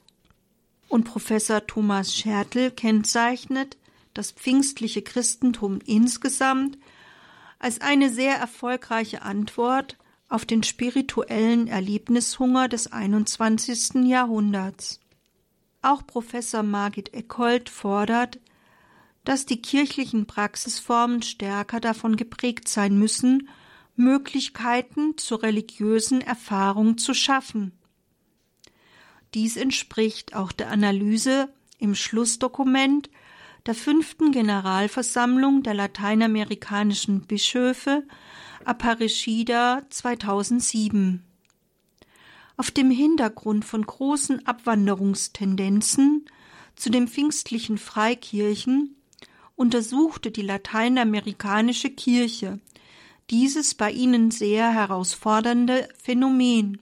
[0.88, 3.78] Und Professor Thomas Schertl kennzeichnet
[4.14, 6.78] das pfingstliche Christentum insgesamt
[7.60, 9.98] als eine sehr erfolgreiche Antwort
[10.30, 14.06] auf den spirituellen Erlebnishunger des 21.
[14.06, 15.00] Jahrhunderts.
[15.82, 18.40] Auch Professor Margit Eckhold fordert,
[19.24, 23.50] dass die kirchlichen Praxisformen stärker davon geprägt sein müssen,
[23.96, 27.74] Möglichkeiten zur religiösen Erfahrung zu schaffen.
[29.34, 33.10] Dies entspricht auch der Analyse im Schlussdokument
[33.66, 38.04] der fünften Generalversammlung der lateinamerikanischen Bischöfe
[38.66, 41.24] Aparecida 2007.
[42.58, 46.26] Auf dem Hintergrund von großen Abwanderungstendenzen
[46.76, 48.96] zu den pfingstlichen Freikirchen
[49.56, 52.60] untersuchte die lateinamerikanische Kirche
[53.30, 56.82] dieses bei ihnen sehr herausfordernde Phänomen.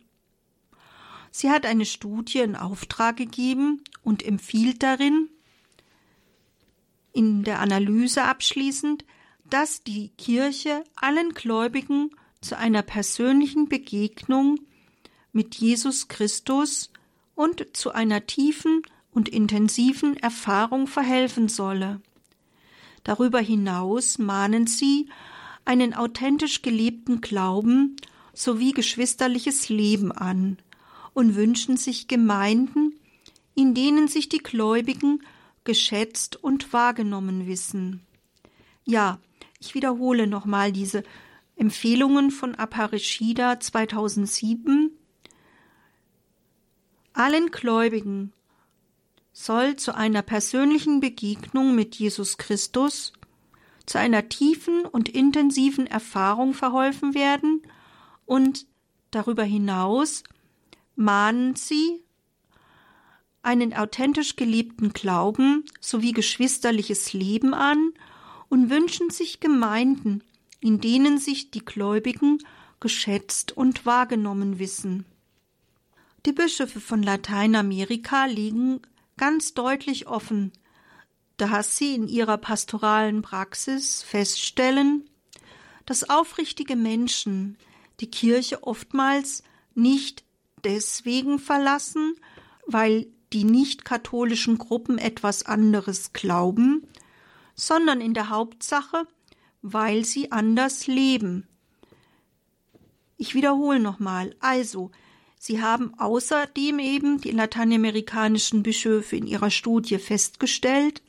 [1.32, 5.30] Sie hat eine Studie in Auftrag gegeben und empfiehlt darin,
[7.18, 9.04] in der Analyse abschließend,
[9.50, 14.60] dass die Kirche allen Gläubigen zu einer persönlichen Begegnung
[15.32, 16.92] mit Jesus Christus
[17.34, 22.02] und zu einer tiefen und intensiven Erfahrung verhelfen solle.
[23.04, 25.10] Darüber hinaus mahnen sie
[25.66, 27.96] einen authentisch gelebten Glauben
[28.34, 30.60] sowie geschwisterliches Leben an
[31.16, 32.94] und wünschen sich Gemeinden,
[33.56, 35.24] in denen sich die Gläubigen
[35.68, 38.02] geschätzt und wahrgenommen wissen.
[38.86, 39.20] Ja,
[39.60, 41.04] ich wiederhole nochmal diese
[41.58, 44.92] Empfehlungen von Aparishida 2007.
[47.14, 48.32] Allen Gläubigen
[49.34, 53.12] soll zu einer persönlichen Begegnung mit Jesus Christus,
[53.86, 57.62] zu einer tiefen und intensiven Erfahrung verholfen werden
[58.26, 58.66] und
[59.12, 60.24] darüber hinaus
[60.96, 62.04] mahnen sie
[63.48, 67.94] einen authentisch gelebten Glauben sowie geschwisterliches Leben an
[68.50, 70.22] und wünschen sich Gemeinden,
[70.60, 72.40] in denen sich die Gläubigen
[72.82, 75.06] geschätzt und wahrgenommen wissen.
[76.26, 78.82] Die Bischöfe von Lateinamerika legen
[79.16, 80.52] ganz deutlich offen,
[81.38, 85.10] dass sie in ihrer pastoralen Praxis feststellen,
[85.86, 87.58] dass aufrichtige Menschen
[88.02, 89.42] die Kirche oftmals
[89.74, 90.26] nicht
[90.66, 92.16] deswegen verlassen,
[92.66, 96.88] weil die nicht katholischen Gruppen etwas anderes glauben,
[97.56, 99.08] sondern in der Hauptsache,
[99.62, 101.48] weil sie anders leben.
[103.18, 104.36] Ich wiederhole nochmal.
[104.40, 104.92] Also,
[105.40, 111.04] Sie haben außerdem eben die lateinamerikanischen Bischöfe in ihrer Studie festgestellt,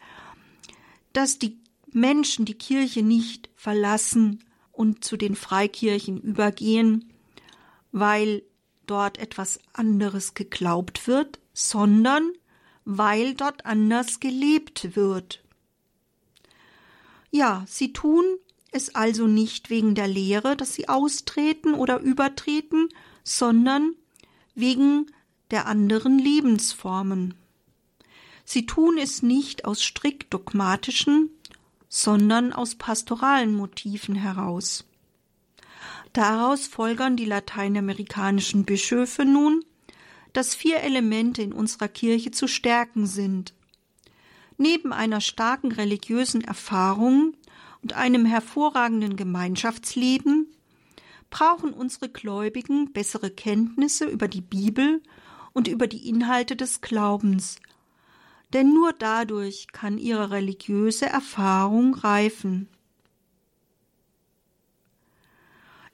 [1.12, 1.58] dass die
[1.92, 7.12] Menschen die Kirche nicht verlassen und zu den Freikirchen übergehen,
[7.90, 8.42] weil
[8.86, 12.34] dort etwas anderes geglaubt wird, sondern
[12.84, 15.42] weil dort anders gelebt wird.
[17.32, 18.24] Ja, sie tun
[18.70, 22.88] es also nicht wegen der Lehre, dass sie austreten oder übertreten,
[23.24, 23.96] sondern
[24.54, 25.10] wegen
[25.50, 27.34] der anderen Lebensformen.
[28.44, 31.30] Sie tun es nicht aus strikt dogmatischen,
[31.88, 34.84] sondern aus pastoralen Motiven heraus.
[36.12, 39.64] Daraus folgern die lateinamerikanischen Bischöfe nun,
[40.32, 43.54] dass vier Elemente in unserer Kirche zu stärken sind.
[44.56, 47.34] Neben einer starken religiösen Erfahrung
[47.82, 50.48] und einem hervorragenden Gemeinschaftsleben
[51.30, 55.02] brauchen unsere Gläubigen bessere Kenntnisse über die Bibel
[55.52, 57.60] und über die Inhalte des Glaubens,
[58.52, 62.68] denn nur dadurch kann ihre religiöse Erfahrung reifen.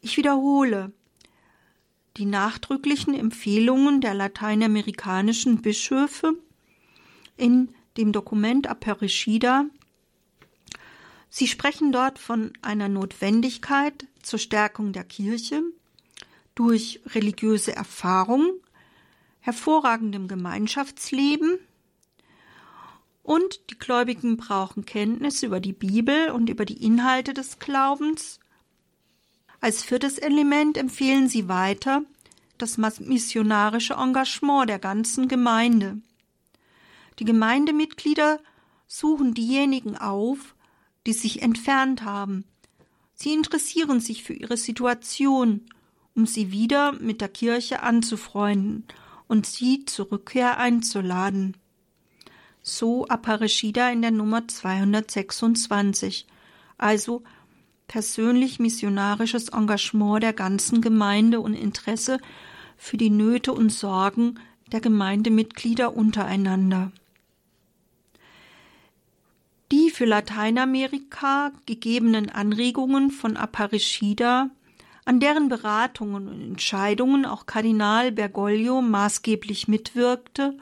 [0.00, 0.92] Ich wiederhole,
[2.16, 6.38] die nachdrücklichen Empfehlungen der lateinamerikanischen Bischöfe
[7.36, 9.66] in dem Dokument Apericida.
[11.28, 15.62] Sie sprechen dort von einer Notwendigkeit zur Stärkung der Kirche
[16.54, 18.52] durch religiöse Erfahrung,
[19.40, 21.58] hervorragendem Gemeinschaftsleben
[23.24, 28.38] und die Gläubigen brauchen Kenntnis über die Bibel und über die Inhalte des Glaubens.
[29.64, 32.02] Als viertes Element empfehlen sie weiter
[32.58, 36.02] das missionarische Engagement der ganzen Gemeinde.
[37.18, 38.40] Die Gemeindemitglieder
[38.86, 40.54] suchen diejenigen auf,
[41.06, 42.44] die sich entfernt haben.
[43.14, 45.62] Sie interessieren sich für ihre Situation,
[46.14, 48.84] um sie wieder mit der Kirche anzufreunden
[49.28, 51.56] und sie zur Rückkehr einzuladen.
[52.60, 56.26] So Aparecida in der Nummer 226,
[56.76, 57.22] also
[57.88, 62.18] persönlich missionarisches Engagement der ganzen Gemeinde und Interesse
[62.76, 64.38] für die Nöte und Sorgen
[64.72, 66.90] der Gemeindemitglieder untereinander.
[69.72, 74.50] Die für Lateinamerika gegebenen Anregungen von Aparecida,
[75.04, 80.56] an deren Beratungen und Entscheidungen auch Kardinal Bergoglio maßgeblich mitwirkte,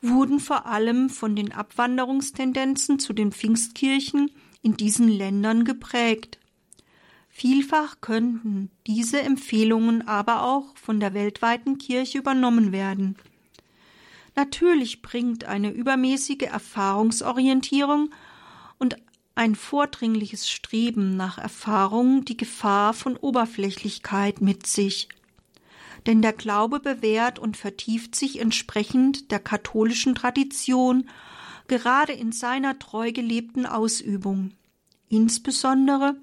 [0.00, 4.30] wurden vor allem von den Abwanderungstendenzen zu den Pfingstkirchen
[4.62, 6.39] in diesen Ländern geprägt.
[7.40, 13.16] Vielfach könnten diese Empfehlungen aber auch von der weltweiten Kirche übernommen werden.
[14.36, 18.10] Natürlich bringt eine übermäßige Erfahrungsorientierung
[18.78, 18.96] und
[19.36, 25.08] ein vordringliches Streben nach Erfahrung die Gefahr von Oberflächlichkeit mit sich.
[26.04, 31.08] Denn der Glaube bewährt und vertieft sich entsprechend der katholischen Tradition,
[31.68, 34.52] gerade in seiner treu gelebten Ausübung,
[35.08, 36.16] insbesondere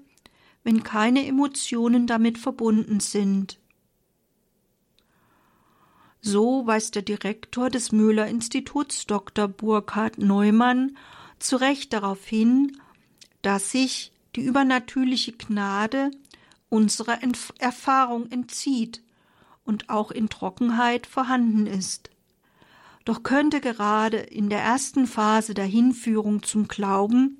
[0.64, 3.58] wenn keine Emotionen damit verbunden sind.
[6.20, 9.48] So weist der Direktor des Müller Instituts Dr.
[9.48, 10.96] Burkhard Neumann
[11.38, 12.76] zu Recht darauf hin,
[13.42, 16.10] dass sich die übernatürliche Gnade
[16.68, 19.02] unserer Entf Erfahrung entzieht
[19.64, 22.10] und auch in Trockenheit vorhanden ist.
[23.04, 27.38] Doch könnte gerade in der ersten Phase der Hinführung zum Glauben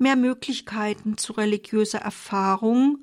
[0.00, 2.98] mehr Möglichkeiten zu religiöser Erfahrung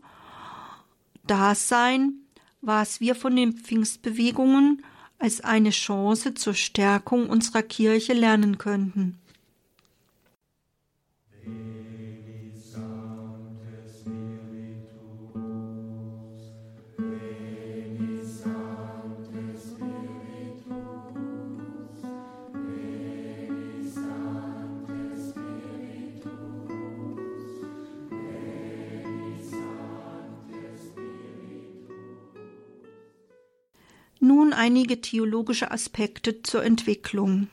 [1.25, 2.13] da sein,
[2.61, 4.83] was wir von den Pfingstbewegungen
[5.19, 9.19] als eine Chance zur Stärkung unserer Kirche lernen könnten.
[34.27, 37.47] Nun einige theologische Aspekte zur Entwicklung.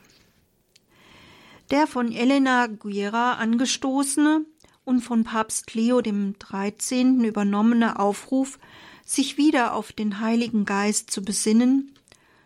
[1.71, 4.45] Der von Elena Guerra angestoßene
[4.85, 7.25] und von Papst Leo XIII.
[7.29, 8.59] übernommene Aufruf,
[9.07, 11.95] sich wieder auf den Heiligen Geist zu besinnen,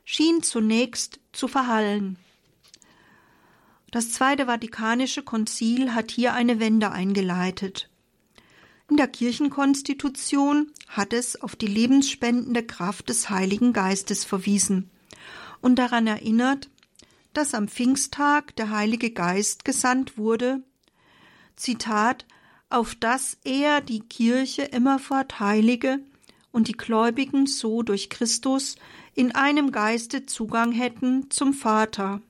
[0.04, 2.18] schien zunächst zu verhallen.
[3.90, 7.88] Das Zweite Vatikanische Konzil hat hier eine Wende eingeleitet.
[8.90, 14.90] In der Kirchenkonstitution hat es auf die lebensspendende Kraft des Heiligen Geistes verwiesen
[15.60, 16.70] und daran erinnert,
[17.34, 20.62] dass am Pfingsttag der Heilige Geist gesandt wurde,
[21.56, 22.24] Zitat,
[22.70, 26.00] auf dass er die Kirche immerfort heilige
[26.50, 28.76] und die Gläubigen so durch Christus
[29.14, 32.22] in einem Geiste Zugang hätten zum Vater.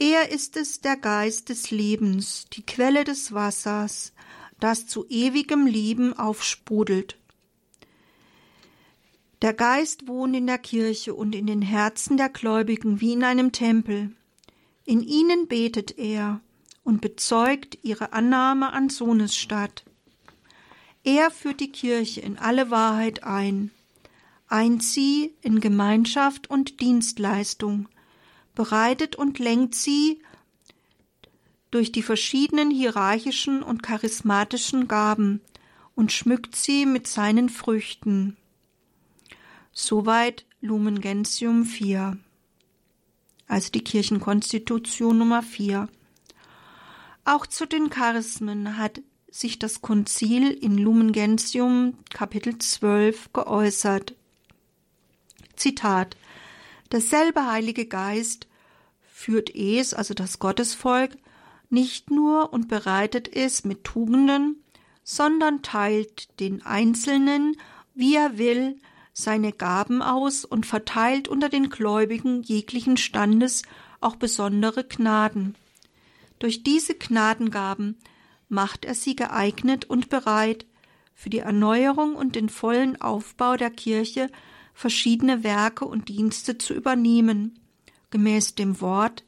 [0.00, 4.12] Er ist es der Geist des Lebens, die Quelle des Wassers,
[4.60, 7.18] das zu ewigem Leben aufsprudelt.
[9.40, 13.52] Der Geist wohnt in der Kirche und in den Herzen der Gläubigen wie in einem
[13.52, 14.10] Tempel.
[14.84, 16.40] In ihnen betet er
[16.82, 19.84] und bezeugt ihre Annahme an Sohnesstadt.
[21.04, 23.70] Er führt die Kirche in alle Wahrheit ein,
[24.48, 27.88] eint sie in Gemeinschaft und Dienstleistung,
[28.54, 30.20] bereitet und lenkt sie
[31.70, 35.40] durch die verschiedenen hierarchischen und charismatischen Gaben
[35.94, 38.36] und schmückt sie mit seinen Früchten.
[39.72, 42.16] Soweit Lumen Gentium 4,
[43.46, 45.88] also die Kirchenkonstitution Nummer 4.
[47.24, 49.00] Auch zu den Charismen hat
[49.30, 54.14] sich das Konzil in Lumen Gentium Kapitel 12 geäußert.
[55.56, 56.16] Zitat
[56.92, 58.46] Derselbe Heilige Geist
[59.12, 61.16] führt es, also das Gottesvolk,
[61.70, 64.62] nicht nur und bereitet es mit Tugenden,
[65.02, 67.56] sondern teilt den Einzelnen,
[67.94, 68.78] wie er will,
[69.12, 73.62] seine Gaben aus und verteilt unter den Gläubigen jeglichen Standes
[74.00, 75.56] auch besondere Gnaden.
[76.38, 77.98] Durch diese Gnadengaben
[78.48, 80.66] macht er sie geeignet und bereit,
[81.14, 84.30] für die Erneuerung und den vollen Aufbau der Kirche
[84.72, 87.58] verschiedene Werke und Dienste zu übernehmen,
[88.10, 89.24] gemäß dem Wort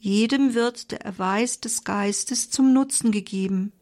[0.00, 3.72] jedem wird der Erweis des Geistes zum Nutzen gegeben.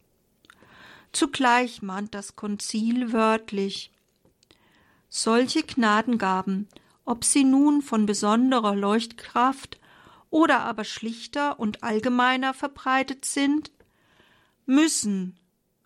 [1.13, 3.93] Zugleich mahnt das Konzil wörtlich
[5.09, 6.69] solche Gnadengaben,
[7.05, 9.79] ob sie nun von besonderer Leuchtkraft
[10.29, 13.71] oder aber schlichter und allgemeiner verbreitet sind,
[14.67, 15.37] müssen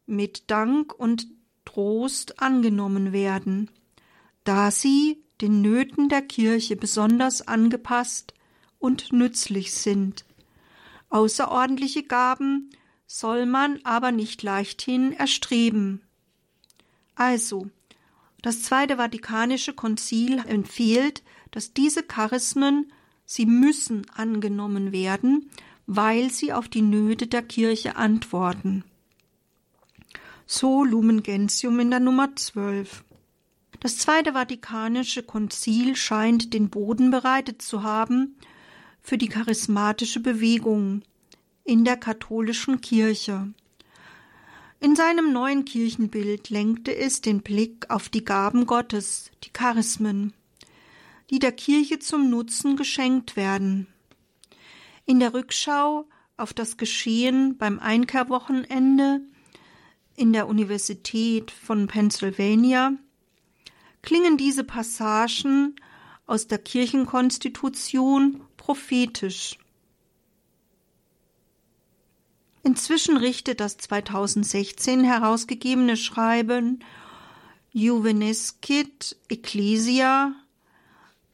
[0.07, 1.26] mit Dank und
[1.66, 3.70] Trost angenommen werden,
[4.45, 8.33] da sie den Nöten der Kirche besonders angepasst
[8.83, 10.24] und nützlich sind.
[11.09, 12.70] Außerordentliche Gaben
[13.07, 16.03] soll man aber nicht leichthin erstreben.
[17.14, 17.68] Also,
[18.41, 21.22] das Zweite Vatikanische Konzil empfiehlt,
[21.53, 22.93] dass diese Charismen,
[23.24, 25.51] sie müssen angenommen werden,
[25.87, 28.85] weil sie auf die Nöte der Kirche antworten.
[30.47, 33.05] So Lumen Gentium in der Nummer 12.
[33.78, 38.37] Das Zweite Vatikanische Konzil scheint den Boden bereitet zu haben
[39.03, 41.03] für die charismatische Bewegung
[41.65, 43.53] in der katholischen Kirche.
[44.81, 50.33] In seinem neuen Kirchenbild lenkte es den Blick auf die Gaben Gottes, die Charismen,
[51.31, 53.87] die der Kirche zum Nutzen geschenkt werden.
[55.05, 59.21] In der Rückschau auf das Geschehen beim Einkehrwochenende
[60.17, 62.93] in der Universität von Pennsylvania
[64.03, 65.77] klingen diese Passagen
[66.27, 69.59] aus der Kirchenkonstitution prophetisch.
[72.63, 76.79] Inzwischen richtet das 2016 herausgegebene Schreiben
[77.73, 80.33] Juvenescit Ecclesia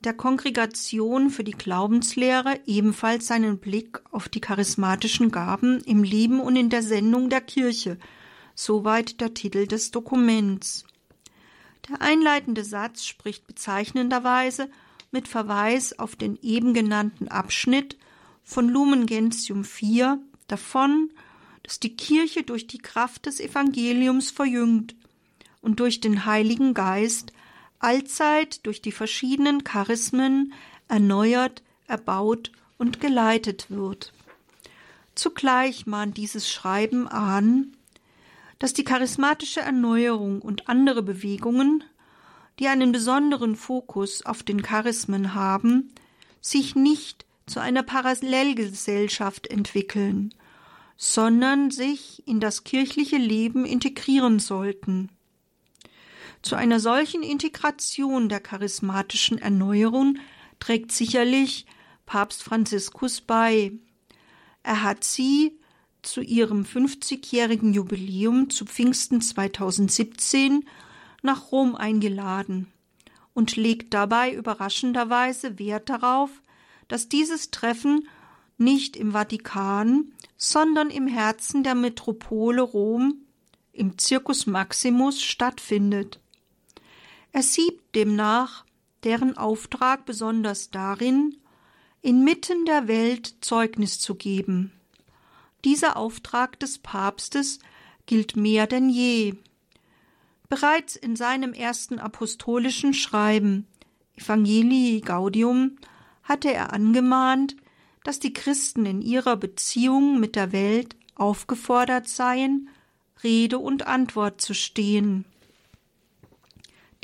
[0.00, 6.56] der Kongregation für die Glaubenslehre ebenfalls seinen Blick auf die charismatischen Gaben im Leben und
[6.56, 7.98] in der Sendung der Kirche.
[8.54, 10.86] Soweit der Titel des Dokuments.
[11.90, 14.70] Der einleitende Satz spricht bezeichnenderweise
[15.10, 17.96] mit Verweis auf den eben genannten Abschnitt
[18.42, 21.10] von Lumen Gentium 4 davon,
[21.62, 24.94] dass die Kirche durch die Kraft des Evangeliums verjüngt
[25.60, 27.32] und durch den Heiligen Geist
[27.78, 30.52] allzeit durch die verschiedenen Charismen
[30.88, 34.12] erneuert, erbaut und geleitet wird.
[35.14, 37.76] Zugleich mahnt dieses Schreiben an,
[38.58, 41.84] dass die charismatische Erneuerung und andere Bewegungen,
[42.58, 45.92] die einen besonderen Fokus auf den Charismen haben,
[46.40, 50.34] sich nicht zu einer Parallelgesellschaft entwickeln,
[50.96, 55.10] sondern sich in das kirchliche Leben integrieren sollten.
[56.42, 60.18] Zu einer solchen Integration der charismatischen Erneuerung
[60.60, 61.66] trägt sicherlich
[62.06, 63.72] Papst Franziskus bei.
[64.62, 65.58] Er hat sie
[66.02, 70.64] zu ihrem 50-jährigen Jubiläum zu Pfingsten 2017
[71.22, 72.72] nach Rom eingeladen
[73.34, 76.30] und legt dabei überraschenderweise Wert darauf,
[76.88, 78.08] dass dieses Treffen
[78.56, 83.22] nicht im Vatikan, sondern im Herzen der Metropole Rom,
[83.72, 86.20] im Circus Maximus, stattfindet.
[87.32, 88.64] Er sieht demnach
[89.04, 91.36] deren Auftrag besonders darin,
[92.02, 94.72] inmitten der Welt Zeugnis zu geben.
[95.64, 97.58] Dieser Auftrag des Papstes
[98.06, 99.34] gilt mehr denn je.
[100.48, 103.66] Bereits in seinem ersten apostolischen Schreiben
[104.16, 105.76] Evangelii Gaudium
[106.22, 107.56] hatte er angemahnt,
[108.02, 112.68] dass die Christen in ihrer Beziehung mit der Welt aufgefordert seien,
[113.22, 115.24] Rede und Antwort zu stehen.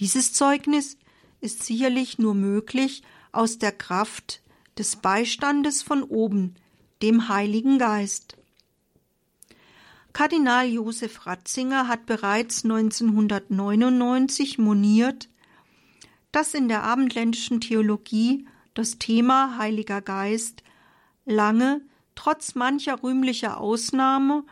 [0.00, 0.96] Dieses Zeugnis
[1.40, 4.40] ist sicherlich nur möglich aus der Kraft
[4.78, 6.54] des Beistandes von oben,
[7.02, 8.36] dem Heiligen Geist.
[10.14, 15.28] Kardinal Josef Ratzinger hat bereits 1999 moniert,
[16.30, 20.62] dass in der abendländischen Theologie das Thema Heiliger Geist
[21.24, 21.80] lange,
[22.14, 24.44] trotz mancher rühmlicher Ausnahme,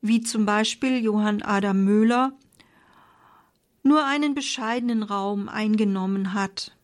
[0.00, 2.32] wie zum Beispiel Johann Adam Möhler,
[3.82, 6.74] nur einen bescheidenen Raum eingenommen hat.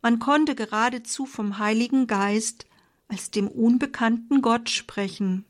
[0.00, 2.64] Man konnte geradezu vom Heiligen Geist
[3.08, 5.44] als dem unbekannten Gott sprechen.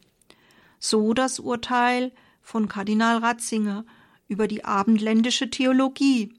[0.86, 2.12] So das Urteil
[2.42, 3.86] von Kardinal Ratzinger
[4.28, 6.34] über die abendländische Theologie.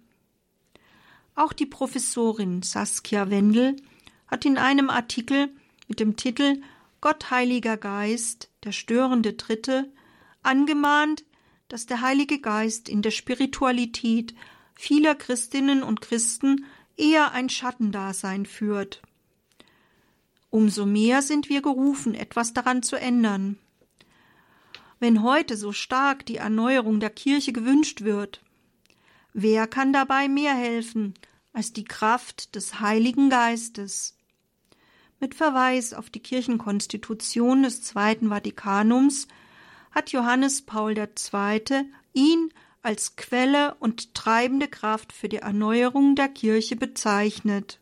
[1.33, 3.75] Auch die Professorin Saskia Wendel
[4.27, 5.49] hat in einem Artikel
[5.87, 6.61] mit dem Titel
[7.01, 9.91] Gott Heiliger Geist, der störende Dritte,
[10.43, 11.25] angemahnt,
[11.67, 14.35] dass der Heilige Geist in der Spiritualität
[14.75, 16.65] vieler Christinnen und Christen
[16.97, 19.01] eher ein Schattendasein führt.
[20.51, 23.57] Umso mehr sind wir gerufen, etwas daran zu ändern.
[24.99, 28.41] Wenn heute so stark die Erneuerung der Kirche gewünscht wird,
[29.33, 31.13] wer kann dabei mehr helfen
[31.53, 34.17] als die Kraft des Heiligen Geistes?
[35.19, 39.27] Mit Verweis auf die Kirchenkonstitution des Zweiten Vatikanums
[39.91, 41.61] hat Johannes Paul II.
[42.13, 42.49] ihn
[42.81, 47.79] als Quelle und treibende Kraft für die Erneuerung der Kirche bezeichnet.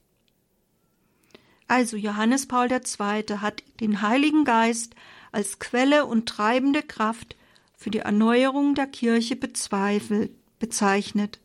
[1.68, 3.40] Also Johannes Paul II.
[3.40, 4.96] hat den Heiligen Geist
[5.34, 7.36] als Quelle und treibende Kraft
[7.76, 11.40] für die Erneuerung der Kirche bezweifelt, bezeichnet.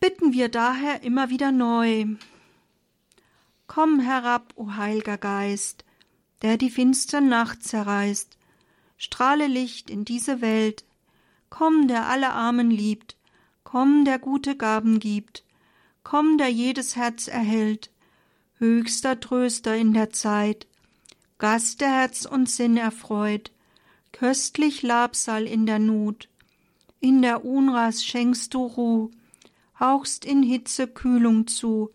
[0.00, 2.06] Bitten wir daher immer wieder neu.
[3.66, 5.84] Komm herab, o Heiliger Geist,
[6.42, 8.36] der die finstere Nacht zerreißt,
[8.96, 10.84] strahle Licht in diese Welt,
[11.50, 13.16] komm, der alle Armen liebt,
[13.64, 15.44] komm, der gute Gaben gibt,
[16.04, 17.90] komm, der jedes Herz erhält,
[18.58, 20.67] höchster Tröster in der Zeit,
[21.38, 23.52] Gast der Herz und Sinn erfreut,
[24.10, 26.28] köstlich Labsal in der Not,
[26.98, 29.10] in der Unras schenkst du Ruh,
[29.78, 31.90] hauchst in Hitze Kühlung zu,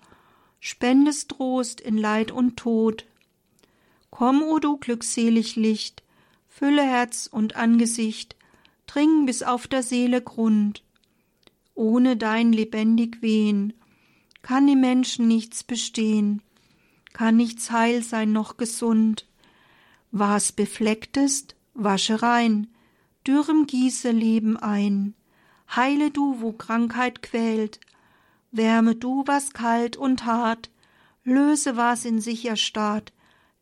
[0.62, 3.06] spendest Trost in Leid und Tod.
[4.12, 6.04] Komm, o du glückselig Licht,
[6.48, 8.38] fülle Herz und Angesicht,
[8.88, 10.84] dring bis auf der Seele Grund.
[11.76, 13.74] Ohne dein lebendig Wehen
[14.42, 16.42] kann im Menschen nichts bestehen,
[17.12, 19.26] kann nichts heil sein noch gesund.
[20.16, 22.68] Was befleckt ist, wasche rein,
[23.26, 25.16] dürrem gieße Leben ein.
[25.76, 27.80] Heile du, wo Krankheit quält,
[28.52, 30.70] wärme du, was kalt und hart,
[31.24, 33.12] löse, was in sich erstarrt,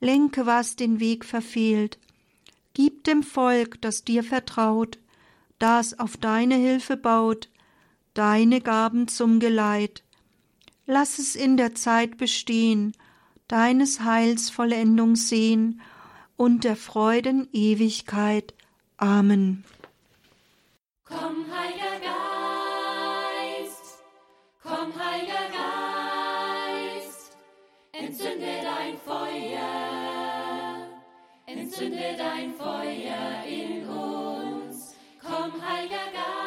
[0.02, 2.00] lenke, was den Weg verfehlt.
[2.74, 5.00] Gib dem Volk, das dir vertraut,
[5.58, 7.48] das auf deine Hilfe baut,
[8.14, 10.04] deine Gaben zum Geleit.
[10.86, 12.92] Lass es in der Zeit bestehen,
[13.48, 15.82] deines Heils Vollendung sehen
[16.42, 18.56] und der Freuden Ewigkeit.
[18.98, 19.64] Amen.
[21.04, 24.00] Komm, Heiliger Geist,
[24.64, 25.50] komm, Heiliger
[26.96, 27.38] Geist,
[27.92, 30.88] entzünde dein Feuer,
[31.46, 34.96] entzünde dein Feuer in uns.
[35.22, 36.41] Komm, Heiliger Geist,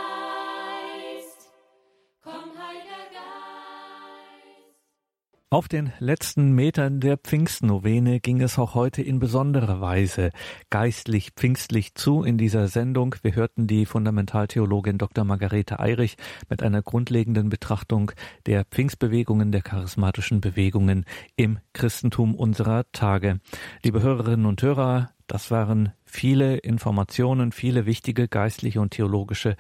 [5.55, 10.33] Auf den letzten Metern der Pfingstnovene ging es auch heute in besonderer Weise
[10.69, 13.15] geistlich pfingstlich zu in dieser Sendung.
[13.23, 15.23] Wir hörten die Fundamentaltheologin Dr.
[15.25, 16.17] Margarete Eirich
[16.49, 18.11] mit einer grundlegenden Betrachtung
[18.47, 21.05] der Pfingstbewegungen, der charismatischen Bewegungen
[21.37, 23.39] im Christentum unserer Tage.
[23.85, 29.57] Liebe Hörerinnen und Hörer, das waren viele Informationen, viele wichtige geistliche und theologische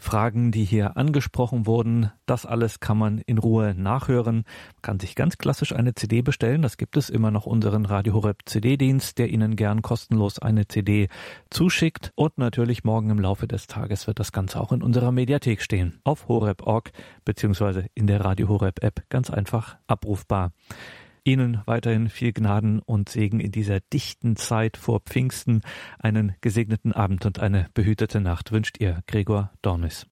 [0.00, 2.12] Fragen, die hier angesprochen wurden.
[2.24, 4.36] Das alles kann man in Ruhe nachhören.
[4.36, 6.62] Man kann sich ganz klassisch eine CD bestellen.
[6.62, 11.08] Das gibt es immer noch unseren Radio Horeb CD-Dienst, der Ihnen gern kostenlos eine CD
[11.50, 12.12] zuschickt.
[12.14, 16.00] Und natürlich morgen im Laufe des Tages wird das Ganze auch in unserer Mediathek stehen.
[16.04, 16.92] Auf horeb.org
[17.24, 20.52] beziehungsweise in der Radio Horeb App ganz einfach abrufbar.
[21.24, 25.62] Ihnen weiterhin viel Gnaden und Segen in dieser dichten Zeit vor Pfingsten.
[25.98, 30.06] Einen gesegneten Abend und eine behütete Nacht wünscht Ihr Gregor Dornis.